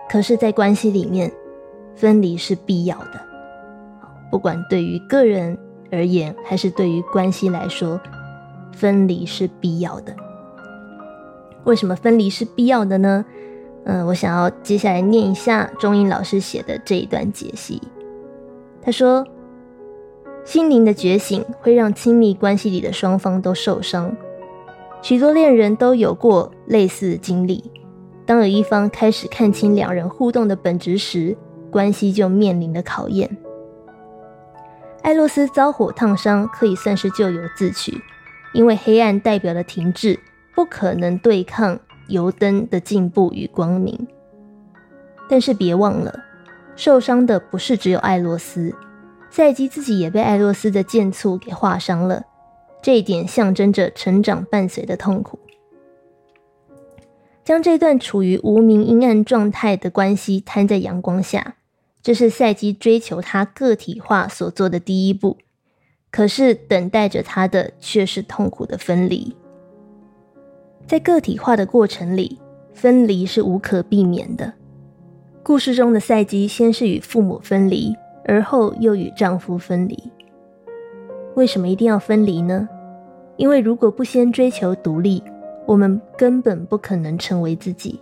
[0.10, 1.32] 可是，在关系里面，
[1.96, 3.22] 分离是必要的。
[4.32, 5.58] 不管对于个人
[5.92, 8.00] 而言，还是对于关系来说，
[8.72, 10.16] 分离是必要的。
[11.66, 13.26] 为什么分离是必要的呢？
[13.86, 17.82] 嗯，我想要接下来念一下钟英老师写的这一段解析。
[18.82, 19.26] 他说
[20.44, 24.16] ：“心灵的觉醒会让亲密关系里的双方都受伤。
[25.02, 27.72] 许多恋人都有过类似的经历。
[28.28, 31.36] 当有一方开始看清两人互动的本质时，
[31.72, 33.36] 关系就面临了考验。
[35.02, 38.00] 艾洛斯遭火烫伤可以算是咎由自取，
[38.54, 40.20] 因为黑暗代表了停滞。”
[40.58, 44.08] 不可能对抗油灯的进步与光明，
[45.30, 46.12] 但是别忘了，
[46.76, 48.74] 受伤的不是只有艾洛斯，
[49.30, 52.24] 赛基自己也被艾洛斯的剑簇给划伤了。
[52.82, 55.38] 这一点象征着成长伴随的痛苦。
[57.48, 61.56] 将这段处于无名阴暗状态的关系摊在阳光下，
[62.04, 65.38] 这是赛基追求他个体化所做的第一步。
[66.12, 69.34] 可是等待着他的却是痛苦的分离。
[70.86, 72.38] 在个体化的过程里，
[72.74, 74.56] 分离是无可避免的。
[75.42, 77.96] 故事中的赛基先是与父母分离，
[78.26, 79.98] 而后又与丈夫分离。
[81.36, 82.68] 为什么一定要分离呢？
[83.38, 85.24] 因为如果不先追求独立，
[85.68, 88.02] 我们根本不可能成为自己。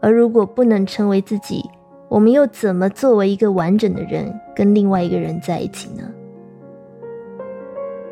[0.00, 1.62] 而如果不能成为自己，
[2.08, 6.02] 我们又怎么作为一个完整的人跟另外一个人在一起呢？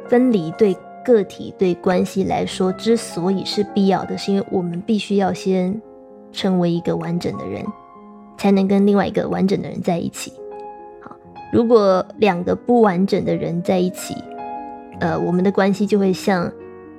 [0.08, 0.76] 分离对。
[1.06, 5.80] 个体对关系来说，之所以是必要的，是因为我们必须要先
[6.32, 7.64] 成为一个完整的人，
[8.36, 10.32] 才能跟另外一个完整的人在一起。
[11.00, 11.14] 好，
[11.52, 14.16] 如果两个不完整的人在一起，
[14.98, 16.52] 呃，我们的关系就会像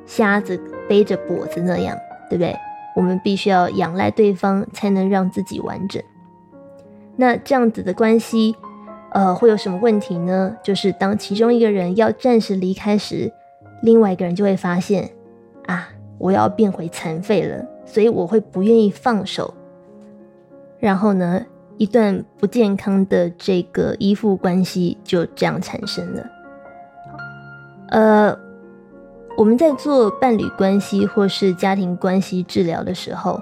[0.08, 1.96] 瞎子背着脖子那样，
[2.30, 2.56] 对不对？
[2.96, 6.02] 我们必须要仰赖对方，才能让自己完整。
[7.16, 8.56] 那这样子的关系，
[9.12, 10.58] 呃，会有什么问题呢？
[10.64, 13.32] 就是当其中一个人要暂时离开时。
[13.84, 15.12] 另外一个人就会发现，
[15.68, 19.54] 啊，我要变回残废了，所以我会不愿意放手。
[20.80, 21.46] 然后呢，
[21.78, 26.26] 一段不健康的这个依附关系就这样产生了。
[27.90, 28.40] 呃，
[29.38, 33.40] 我们在做伴侣关系或是家庭关系治疗的时候，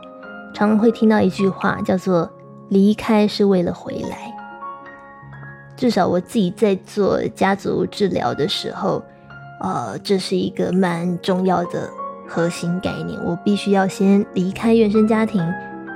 [0.53, 2.29] 常会听到一句话，叫做
[2.67, 4.35] “离开是为了回来”。
[5.77, 9.01] 至少我自己在做家族治疗的时候。
[9.61, 11.89] 呃，这是一个蛮重要的
[12.27, 13.17] 核心概念。
[13.23, 15.41] 我必须要先离开原生家庭，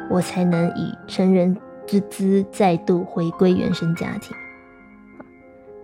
[0.10, 4.36] 我才能以成人之姿再度回归原生家庭。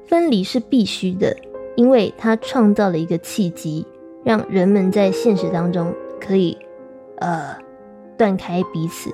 [0.07, 1.35] 分离是必须的，
[1.75, 3.85] 因为它创造了一个契机，
[4.25, 6.57] 让人们在现实当中可以
[7.19, 7.55] 呃
[8.17, 9.09] 断开彼此。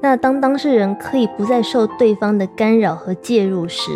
[0.00, 3.90] 那当当事人可以不再受对方的干扰和介入时，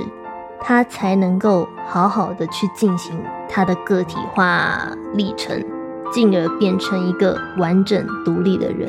[0.61, 3.19] 他才能够好好的去进行
[3.49, 5.65] 他的个体化历程，
[6.13, 8.89] 进而变成一个完整独立的人。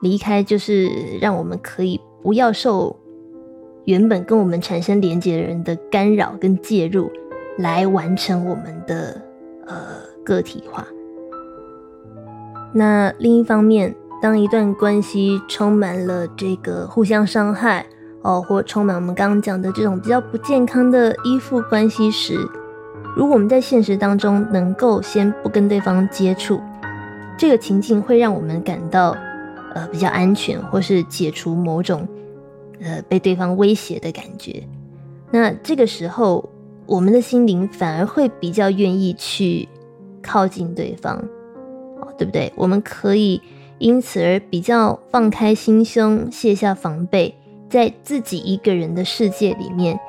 [0.00, 0.88] 离开就是
[1.20, 2.96] 让我们可以不要受
[3.84, 7.10] 原本跟我们产生连接的人的干扰跟介入，
[7.58, 9.20] 来完成我们的
[9.68, 9.76] 呃
[10.24, 10.84] 个体化。
[12.72, 17.86] 那另一方面，当一段关系充满了这个互相伤害。
[18.22, 22.36] 哦，或充满我们刚刚讲的这种比较不健康的依附关系时，
[23.16, 26.60] 如果我们在现实当中能够先不跟对方接触，
[27.38, 29.16] 这个情境会让我们感到
[29.72, 32.06] 呃比较安全，或是解除某种
[32.82, 34.64] 呃被对方威胁的感觉。
[35.30, 36.46] 那这个时候，
[36.88, 39.68] 我们的心灵反而会比较愿意去
[40.22, 41.22] 靠近对方，
[42.16, 42.50] 对不对？
[42.56, 43.40] 我们可以
[43.76, 47.34] 因此而比较放开心胸，卸下防备。
[47.68, 50.00] 在自己一个人的世界里面，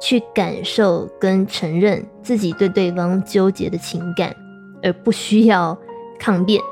[0.00, 4.32] 去感受跟承认自己对对方纠结的情感，
[4.80, 5.76] 而不需要
[6.20, 6.62] 抗辩。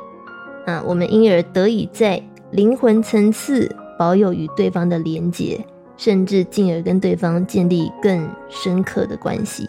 [0.64, 5.58] 啊，我们因而得以在灵魂层次保有与对方的连结，
[5.97, 9.68] 甚至进而跟对方建立更深刻的关系。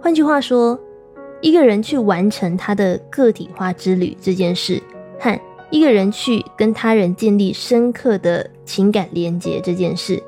[0.00, 0.78] 换句话说，
[1.40, 4.82] 一个人去完成他的个体化之旅这件事，
[5.18, 5.38] 和
[5.70, 10.22] 一个人去跟他人建立深刻的情感连结这件事，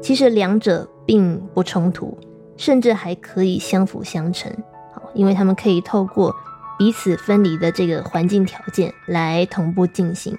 [0.00, 2.16] 其实两者并不冲突，
[2.56, 4.50] 甚至还可以相辅相成。
[4.94, 6.34] 好，因为他们可以透过
[6.78, 10.36] 彼此分离的这个环境条件来同步进行。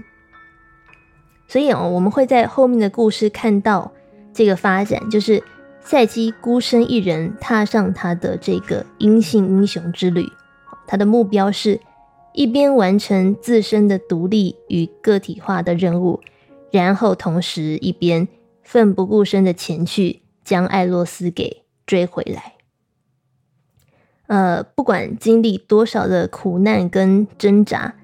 [1.48, 3.92] 所以哦，我们会在后面的故事看到
[4.34, 5.44] 这个发展，就是。
[5.80, 10.30] 赛基孤身一人踏上他的这个阴性英雄之旅，
[10.86, 11.80] 他的目标是
[12.34, 16.20] 一边完成自身的独立与个体化的任务，
[16.72, 18.28] 然后同时一边
[18.64, 22.56] 奋不顾身的前去将艾洛斯给追回来。
[24.26, 27.96] 呃，不管经历多少的苦难跟挣扎，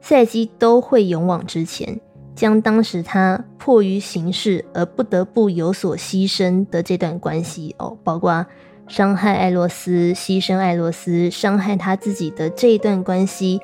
[0.00, 2.00] 赛基都会勇往直前。
[2.34, 8.44] 将当时他迫于形势而不得不有所牺牲的这段关系哦，包括
[8.88, 13.60] 伤害艾洛斯、牺牲艾洛斯、伤害他自己的这一段关系，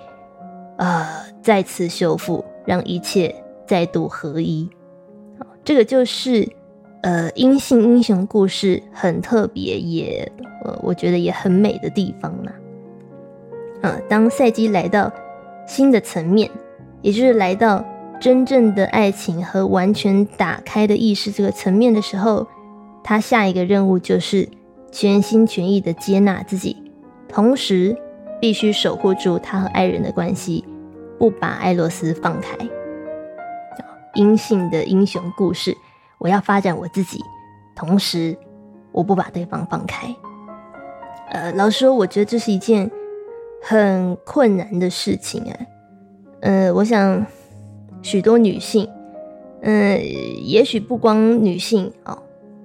[0.77, 1.07] 呃，
[1.43, 3.35] 再次修复，让一切
[3.67, 4.69] 再度合一。
[5.65, 6.49] 这个就是
[7.03, 10.31] 呃阴性英雄故事很特别，也
[10.65, 12.53] 呃我觉得也很美的地方呢。
[13.83, 15.13] 啊，当赛季来到
[15.67, 16.51] 新的层面，
[17.01, 17.85] 也就是来到。
[18.21, 22.47] 真正的爱情和完全打开的意识这个层面的时候，
[23.05, 24.49] 他下一个任务就是
[24.91, 26.77] 全心全意的接纳自己，
[27.29, 27.97] 同时
[28.41, 30.65] 必须守护住他和爱人的关系，
[31.19, 32.57] 不把爱洛斯放开。
[34.15, 35.77] 阴性的英雄故事，
[36.19, 37.23] 我要发展我自己，
[37.77, 38.37] 同时
[38.91, 40.13] 我不把对方放开。
[41.31, 42.91] 呃，老实说，我觉得这是一件
[43.63, 45.57] 很困难的事情啊。
[46.41, 47.25] 呃，我想。
[48.03, 48.89] 许多女性，
[49.63, 50.01] 嗯，
[50.45, 52.19] 也许不光女性啊，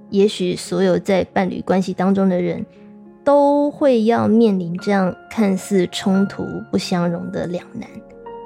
[0.10, 2.66] 也许所有在伴侣关系当中的人，
[3.24, 7.90] 都会要面临这样看似冲突不相容的两难，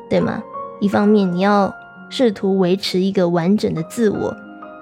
[0.10, 0.42] 对吗？
[0.80, 1.74] 一方面你要
[2.10, 4.36] 试图维持一个完整的自我，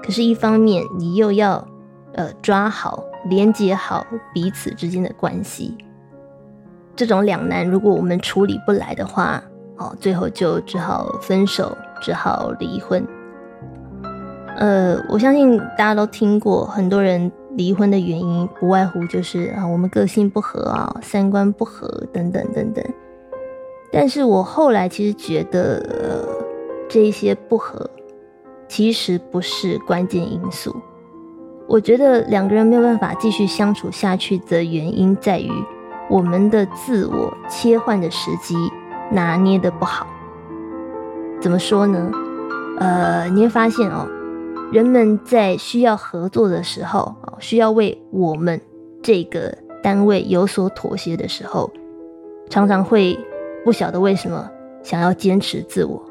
[0.03, 1.67] 可是，一方面你又要
[2.13, 5.75] 呃抓好、连接好彼此之间的关系。
[6.95, 9.43] 这种两难，如果我们处理不来的话，
[9.77, 11.75] 哦，最后就只好分手。
[12.05, 13.03] 只好离婚。
[14.57, 22.85] 呃，我相信大家都听过，很多人离婚的原因不外乎就是啊，我们个性不合啊，三观不合等等等等。
[23.91, 26.27] 但是我后来其实觉得，呃，
[26.87, 27.89] 这些不合
[28.67, 30.75] 其实不是关键因素。
[31.67, 35.49] 我觉得两个人没有办法继续相处下去的原因在于
[36.07, 38.55] 我们的自我切换的时机
[39.09, 40.05] 拿捏的不好。
[41.45, 42.11] 怎么说呢？
[42.79, 44.07] 呃，你会发现哦，
[44.71, 48.59] 人们在需要合作的时候，哦，需要为我们
[49.03, 51.69] 这个单位有所妥协的时候，
[52.49, 53.15] 常常会
[53.63, 54.49] 不晓得为什么
[54.81, 56.01] 想要坚持自我，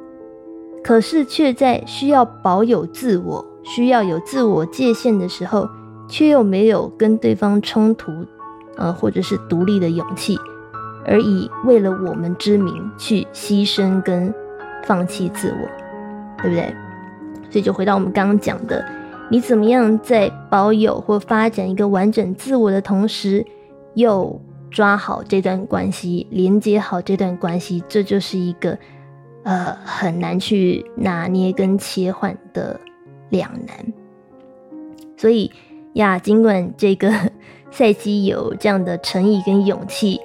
[0.84, 5.68] 可是却在需要保有自我、需要有自我界限的时候，
[6.06, 8.12] 却又没有跟对方冲突，
[8.76, 10.38] 呃，或者是独立的勇气，
[11.04, 14.32] 而以为了我们之名去牺牲跟。
[14.84, 16.74] 放弃自我，对不对？
[17.50, 18.84] 所以就回到我们刚刚讲的，
[19.30, 23.46] 你怎么样在保有或发展一个完整自我的同时，
[23.94, 28.76] 又抓好这段关系，连接好这段关系，这就是一个
[29.44, 32.80] 呃很难去拿捏跟切换的
[33.30, 33.76] 两难。
[35.16, 35.52] 所以
[35.92, 37.12] 呀，尽管这个
[37.70, 40.20] 赛季有这样的诚意跟勇气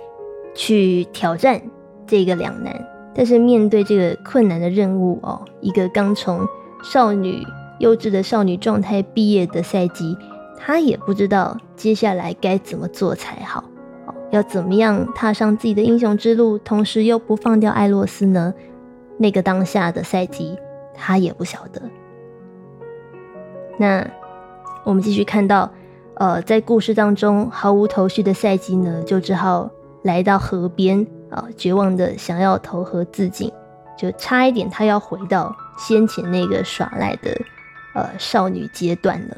[0.56, 1.62] 去挑战
[2.08, 2.89] 这个两难。
[3.14, 6.48] 但是面对这个困难的任务哦，一个刚从
[6.84, 7.44] 少女
[7.80, 10.18] 幼稚的少女状态毕业的赛季，
[10.58, 13.64] 她也不知道接下来该怎么做才好，
[14.32, 18.54] 要怎么样踏上自己的英雄之路，同时又不放掉艾洛斯呢？
[19.18, 20.58] 那个当下的赛季，
[20.94, 21.82] 他也不晓得。
[23.78, 24.06] 那
[24.86, 25.70] 我们继续看到，
[26.14, 29.70] 呃，在故事当中毫无头绪的赛季呢，就只好
[30.04, 31.06] 来到河边。
[31.30, 33.52] 啊，绝望的想要投河自尽，
[33.98, 37.32] 就差一点他要回到先前那个耍赖的
[37.94, 39.38] 呃少女阶段了。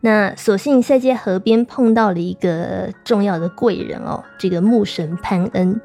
[0.00, 5.80] 那所幸赛界河边碰到了一个重要的贵人哦，这个牧神潘恩。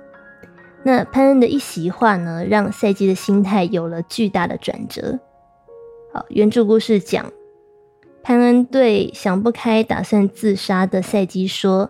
[0.83, 5.19] 那潘恩的一席话呢，让赛季的心态有了巨大的转折。
[6.13, 7.31] 好，原著故事讲，
[8.21, 11.89] 潘恩对想不开、打算自杀的赛基说：“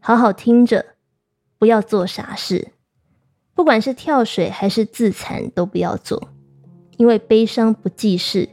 [0.00, 0.84] 好好听着，
[1.58, 2.68] 不要做傻事，
[3.54, 6.28] 不管是跳水还是自残，都不要做，
[6.96, 8.48] 因为悲伤不济事，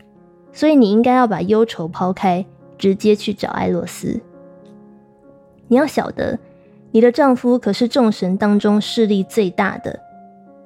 [0.53, 2.45] 所以你应该要把忧愁抛开，
[2.77, 4.21] 直接去找艾洛斯。
[5.67, 6.39] 你要晓得，
[6.91, 9.99] 你的丈夫可是众神当中势力最大的，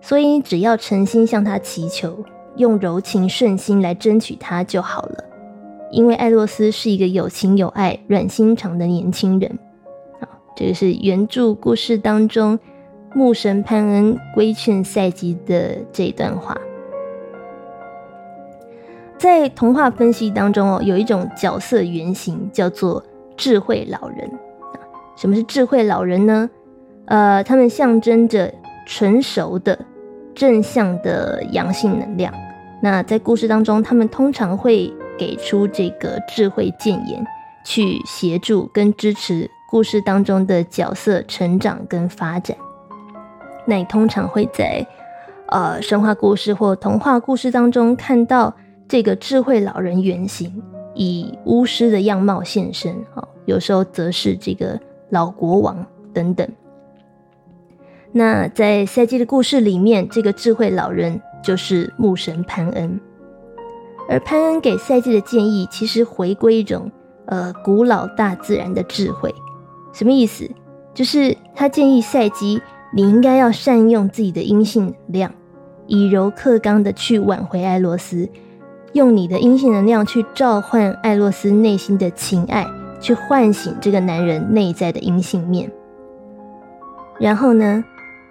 [0.01, 2.25] 所以你只要诚心向他祈求，
[2.57, 5.23] 用柔情顺心来争取他就好了。”
[5.91, 9.57] 因为艾洛斯是一个有情有爱、软心肠的年轻人，
[10.56, 12.58] 这个是原著故事当中
[13.14, 16.58] 牧神潘恩规劝赛吉的这段话。
[19.18, 23.03] 在童话分析当中哦，有一种角色原型叫做
[23.38, 24.30] 智慧老人。
[25.16, 26.49] 什么是智慧老人呢？
[27.06, 28.53] 呃，他们象征着
[28.86, 29.78] 成熟的
[30.34, 32.34] 正向的阳性能量。
[32.82, 34.93] 那在故事当中，他们通常会。
[35.18, 37.26] 给出这个智慧谏言，
[37.66, 42.55] 去协助跟支持故事当中的角色成长跟发展。
[43.65, 44.88] 那你通常会在
[45.47, 48.55] 呃神话故事或童话故事当中看到
[48.88, 50.63] 这个智慧老人原型
[50.93, 56.47] 以巫师的样貌现身，哦，有时候则是这个老国王等等。
[58.13, 62.97] 那在赛季的故事里面，这个智慧老人就是牧神潘恩。
[64.07, 66.89] 而潘恩给赛季的建议，其实回归一种
[67.26, 69.36] 呃古老大自然的智慧，
[69.96, 70.50] 什么意思？
[70.93, 72.62] 就是他建议赛基，
[72.93, 75.32] 你应该要善用自己的阴性能量，
[75.88, 78.28] 以柔克刚的去挽回艾洛斯，
[78.91, 82.68] 用你的阴性能量去召唤艾洛斯内心的情爱，
[83.00, 85.72] 去唤醒这个男人内在的阴性面。
[87.18, 87.86] 然后呢，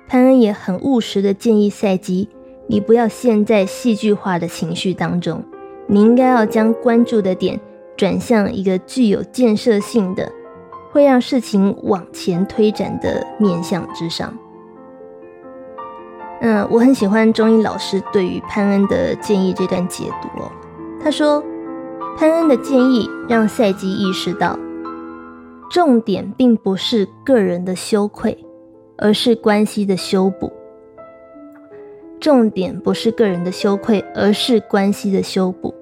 [0.07, 2.29] 潘恩也很务实的建议赛基，
[2.67, 5.43] 你不要陷在戏剧化的情绪当中。
[5.87, 7.59] 你应该要将关注的点
[7.97, 10.31] 转向一个具有建设性的、
[10.95, 14.32] 会让事情往前推展的面向之上。
[16.40, 20.53] 嗯，我很喜欢中医老师对于潘恩的建议这段解读哦。
[21.03, 21.42] 他说，
[22.16, 24.57] 潘恩的建议让赛基意识到，
[25.68, 28.47] 重点并不是个人的羞愧，
[28.97, 30.53] 而是关系的修补。
[32.20, 35.74] 重点不是个人的羞愧，而是关系的修补。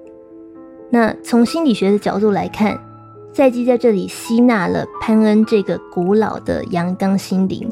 [0.89, 2.79] 那从心理学的角度来看，
[3.33, 7.67] 赛基在这里吸纳了潘恩这个古老的阳刚心灵，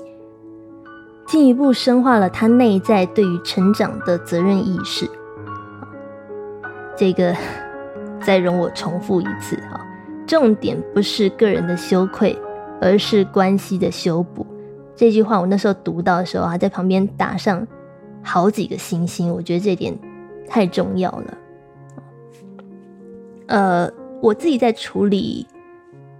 [1.27, 5.07] 进一步深化了他内在对于成长的责任意识。
[6.97, 7.35] 这个
[8.21, 9.79] 再容我重复一次哈，
[10.25, 12.37] 重点不是个人的羞愧，
[12.81, 14.45] 而是关系的修补。
[14.95, 17.65] 这句话我那时候读到的时候啊，在旁边打上。
[18.23, 19.97] 好几个星星，我觉得这点
[20.47, 21.37] 太重要了。
[23.47, 23.89] 呃，
[24.21, 25.45] 我自己在处理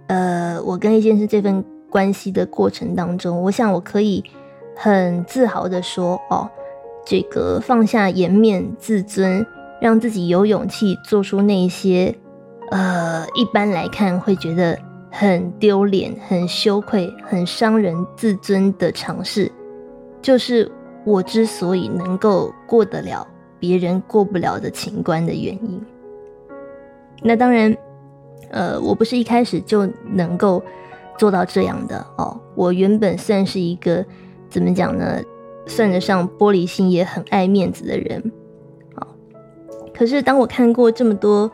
[0.08, 4.22] 呃我跟一件事这份关系的过程当中，我想我可以
[4.76, 6.50] 很自豪的说，哦，
[7.06, 9.46] 这个放下颜面自尊，
[9.80, 12.14] 让自己有勇气做出那些
[12.70, 14.78] 呃一般来看会觉得
[15.10, 19.50] 很丢脸、很羞愧、很伤人自尊的尝试，
[20.20, 20.70] 就是。
[21.04, 23.26] 我之所以能够过得了
[23.58, 25.82] 别人过不了的情关的原因，
[27.24, 27.76] 那当然，
[28.50, 30.62] 呃，我不是一开始就能够
[31.18, 32.40] 做到这样的哦。
[32.54, 34.04] 我原本算是一个
[34.50, 35.20] 怎么讲呢？
[35.66, 38.32] 算得上玻璃心，也很爱面子的人。
[38.96, 39.06] 好，
[39.94, 41.50] 可是当我看过这么多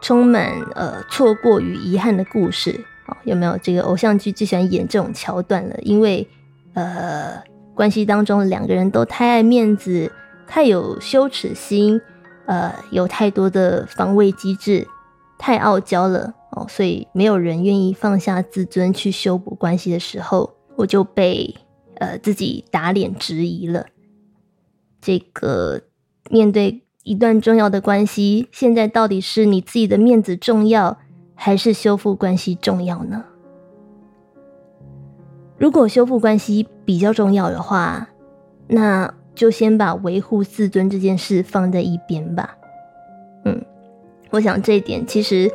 [0.00, 5.76] 充满呃错过与遗憾的故事，哦，有没有这个偶像剧最喜欢演这种桥段了？
[5.82, 6.26] 因为
[6.74, 7.46] 呃。
[7.78, 10.10] 关系当中，两个人都太爱面子，
[10.48, 12.00] 太有羞耻心，
[12.46, 14.84] 呃，有太多的防卫机制，
[15.38, 21.54] 太傲娇了哦，所以没有人愿意放下自尊去修补关系的时候，我就被
[21.96, 23.86] 呃自己打脸质疑了。
[25.00, 25.80] 这个
[26.28, 30.98] 面对一段重要的关系，现在到底是你自己的面子重要，
[31.34, 33.24] 还是修复关系重要呢？
[35.56, 38.08] 如果修复关系比较重要的话，
[38.66, 42.56] 那就先把维护自尊这件事放在一边吧。
[43.44, 43.64] 嗯，
[44.30, 45.50] 我想这一点其实，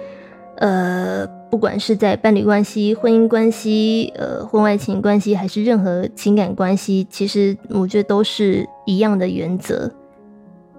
[0.57, 9.91] 呃，不管是在伴侣关系、婚姻关系、呃，婚外情关系，还是任何情感关系，其实我觉得都是一样的原则。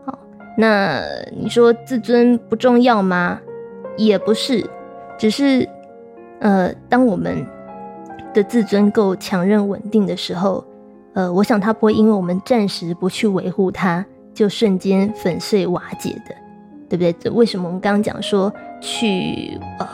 [0.04, 0.18] 好，
[0.56, 1.02] 那
[1.36, 3.40] 你说自尊不重要吗？
[3.96, 4.64] 也不是，
[5.18, 5.68] 只是，
[6.40, 7.46] 呃，当我们。
[8.34, 10.64] 的自尊够强韧稳定的时候，
[11.12, 14.04] 呃，我想他不会因为我们暂时不去维护它，
[14.34, 16.34] 就瞬间粉碎瓦解的，
[16.96, 17.30] 对不对？
[17.32, 19.88] 为什么我们刚刚讲说去呃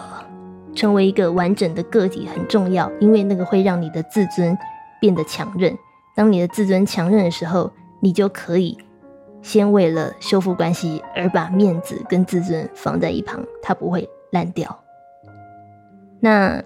[0.75, 4.57] 成为一个完整的个体很重要，因为那个会让你的自尊
[5.01, 5.77] 变得强韧。
[6.15, 7.71] 当你的自尊强韧的时候，
[8.01, 8.77] 你就可以
[9.43, 14.79] 先为了修复关系而把面子跟自尊放在一旁，它不会烂掉。
[16.21, 16.63] 那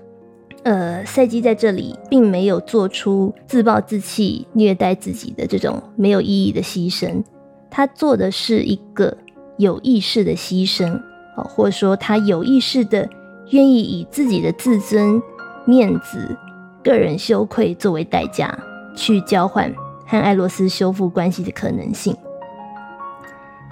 [0.65, 7.23] 呃，赛基在这里并没有做出自暴自弃、虐待自己的这种没有意义的牺牲，
[7.71, 9.15] 他做的是一个
[9.57, 11.01] 有意识的牺牲，
[11.37, 13.09] 哦，或者说他有意识的
[13.51, 15.21] 愿意以自己的自尊、
[15.65, 16.37] 面子、
[16.83, 18.59] 个人羞愧作为代价，
[18.95, 19.75] 去交换
[20.07, 22.17] 和艾洛斯修复关系的可能性。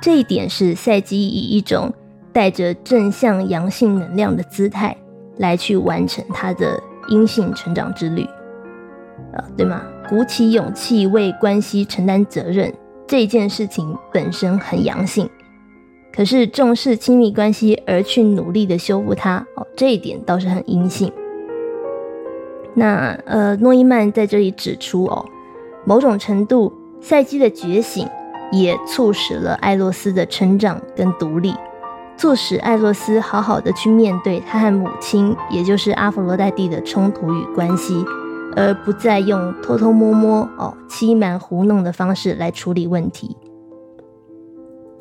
[0.01, 1.93] 这一点是赛基以一种
[2.33, 4.97] 带着正向阳性能量的姿态。
[5.39, 8.23] 来去完成他的阴性成长之旅，
[9.33, 9.83] 啊，对吗？
[10.07, 12.73] 鼓起勇气为关系承担责任
[13.09, 15.29] 这件事情本身很阳性，
[16.15, 21.11] 可是重视亲密关系而去努力的修复它，哦，这一点倒是很阴性。
[22.75, 25.25] 那呃，诺伊曼在这里指出，哦，
[25.85, 28.09] 某种程度，赛基的觉醒
[28.51, 31.55] 也促使了艾洛斯的成长跟独立。
[32.17, 38.05] 促使艾洛斯好好的去面对他和母亲，也就是阿佛罗代蒂的冲突与关系，
[38.55, 43.35] 而不再用偷偷摸摸、哦欺瞒糊弄的方式来处理问题。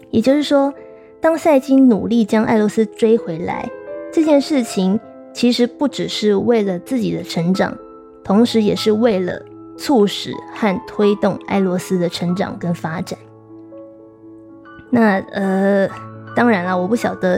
[0.09, 0.73] 也就是说，
[1.21, 3.69] 当赛金努力将艾洛斯追回来
[4.11, 4.99] 这件事情，
[5.33, 7.77] 其实不只是为了自己的成长，
[8.23, 9.41] 同时也是为了
[9.77, 13.17] 促使和推动艾洛斯的成长跟发展。
[14.89, 15.87] 那呃。
[16.33, 17.37] 当然了，我不晓得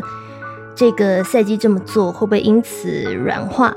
[0.76, 3.76] 这个赛季这么做会不会因此软化，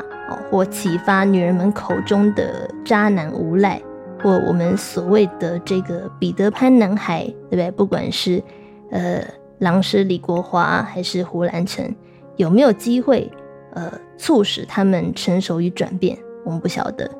[0.51, 3.81] 或启发女人们口中的渣男无赖，
[4.23, 7.70] 或我们所谓的这个彼得潘男孩，对不对？
[7.70, 8.43] 不管是
[8.91, 9.24] 呃
[9.59, 11.95] 狼师李国华还是胡兰成，
[12.37, 13.31] 有没有机会
[13.74, 17.11] 呃促使他们成熟与转变，我们不晓得。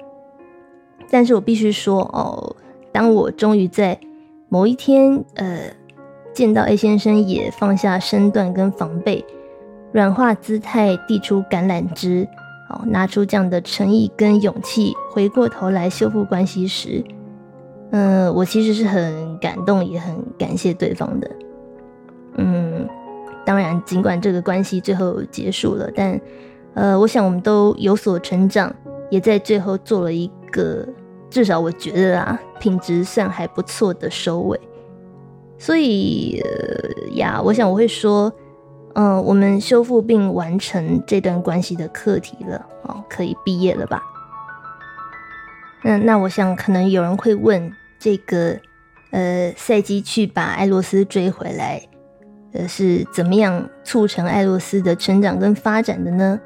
[1.10, 2.56] 但是我必须说哦，
[2.92, 3.98] 当我终于在
[4.48, 5.70] 某一天呃。
[6.36, 9.24] 见到 A 先生也放下身段跟防备，
[9.90, 12.28] 软化姿态，递出橄榄枝，
[12.68, 17.02] 哦，拿出这样的诚意跟勇气，回过头来修复关系时，
[17.90, 21.30] 嗯，我其实是很感动，也很感谢对方的。
[22.36, 22.88] 嗯，
[23.44, 26.20] 当然，尽管这个关系最后结束了，但
[26.74, 28.74] 呃，我想我们都有所成长，
[29.10, 30.86] 也在最后做了一个
[31.30, 34.60] 至少我觉得啊，品质算还不错的收尾。
[35.58, 38.30] 所以呃呀，我想我会说，
[38.94, 44.02] 嗯，我们修复并完成这段关系的课题了，哦，可以毕业了吧？
[45.82, 48.58] 那，那我想可能有人会问，这个
[49.12, 51.80] 呃，赛季去把艾洛斯追回来，
[52.52, 56.40] 呃，是怎么样促成艾洛斯的成长跟发展的呢？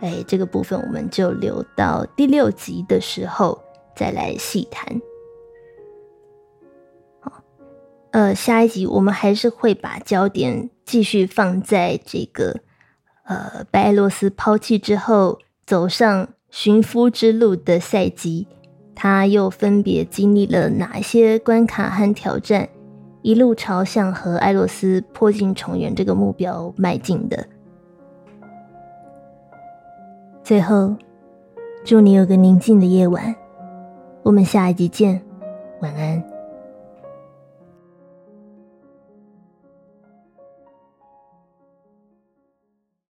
[0.00, 3.60] 哎，这个部分我们就留到第六集的时候
[3.96, 5.00] 再来细谈。
[7.20, 7.42] 好
[8.12, 12.60] 呃，下一集我们还是会把焦点继续放在这个
[13.24, 18.46] 呃，被艾洛斯抛弃之后走上寻夫之路的赛季，
[18.94, 22.68] 他又分别经历了哪些关卡和挑战，
[23.28, 27.46] 一路朝向和艾洛斯破镜重圆这个目标迈进的。
[30.42, 30.96] 最后，
[31.84, 33.36] 祝你有个宁静的夜晚，
[34.22, 35.20] 我们下一集见，
[35.82, 36.24] 晚安。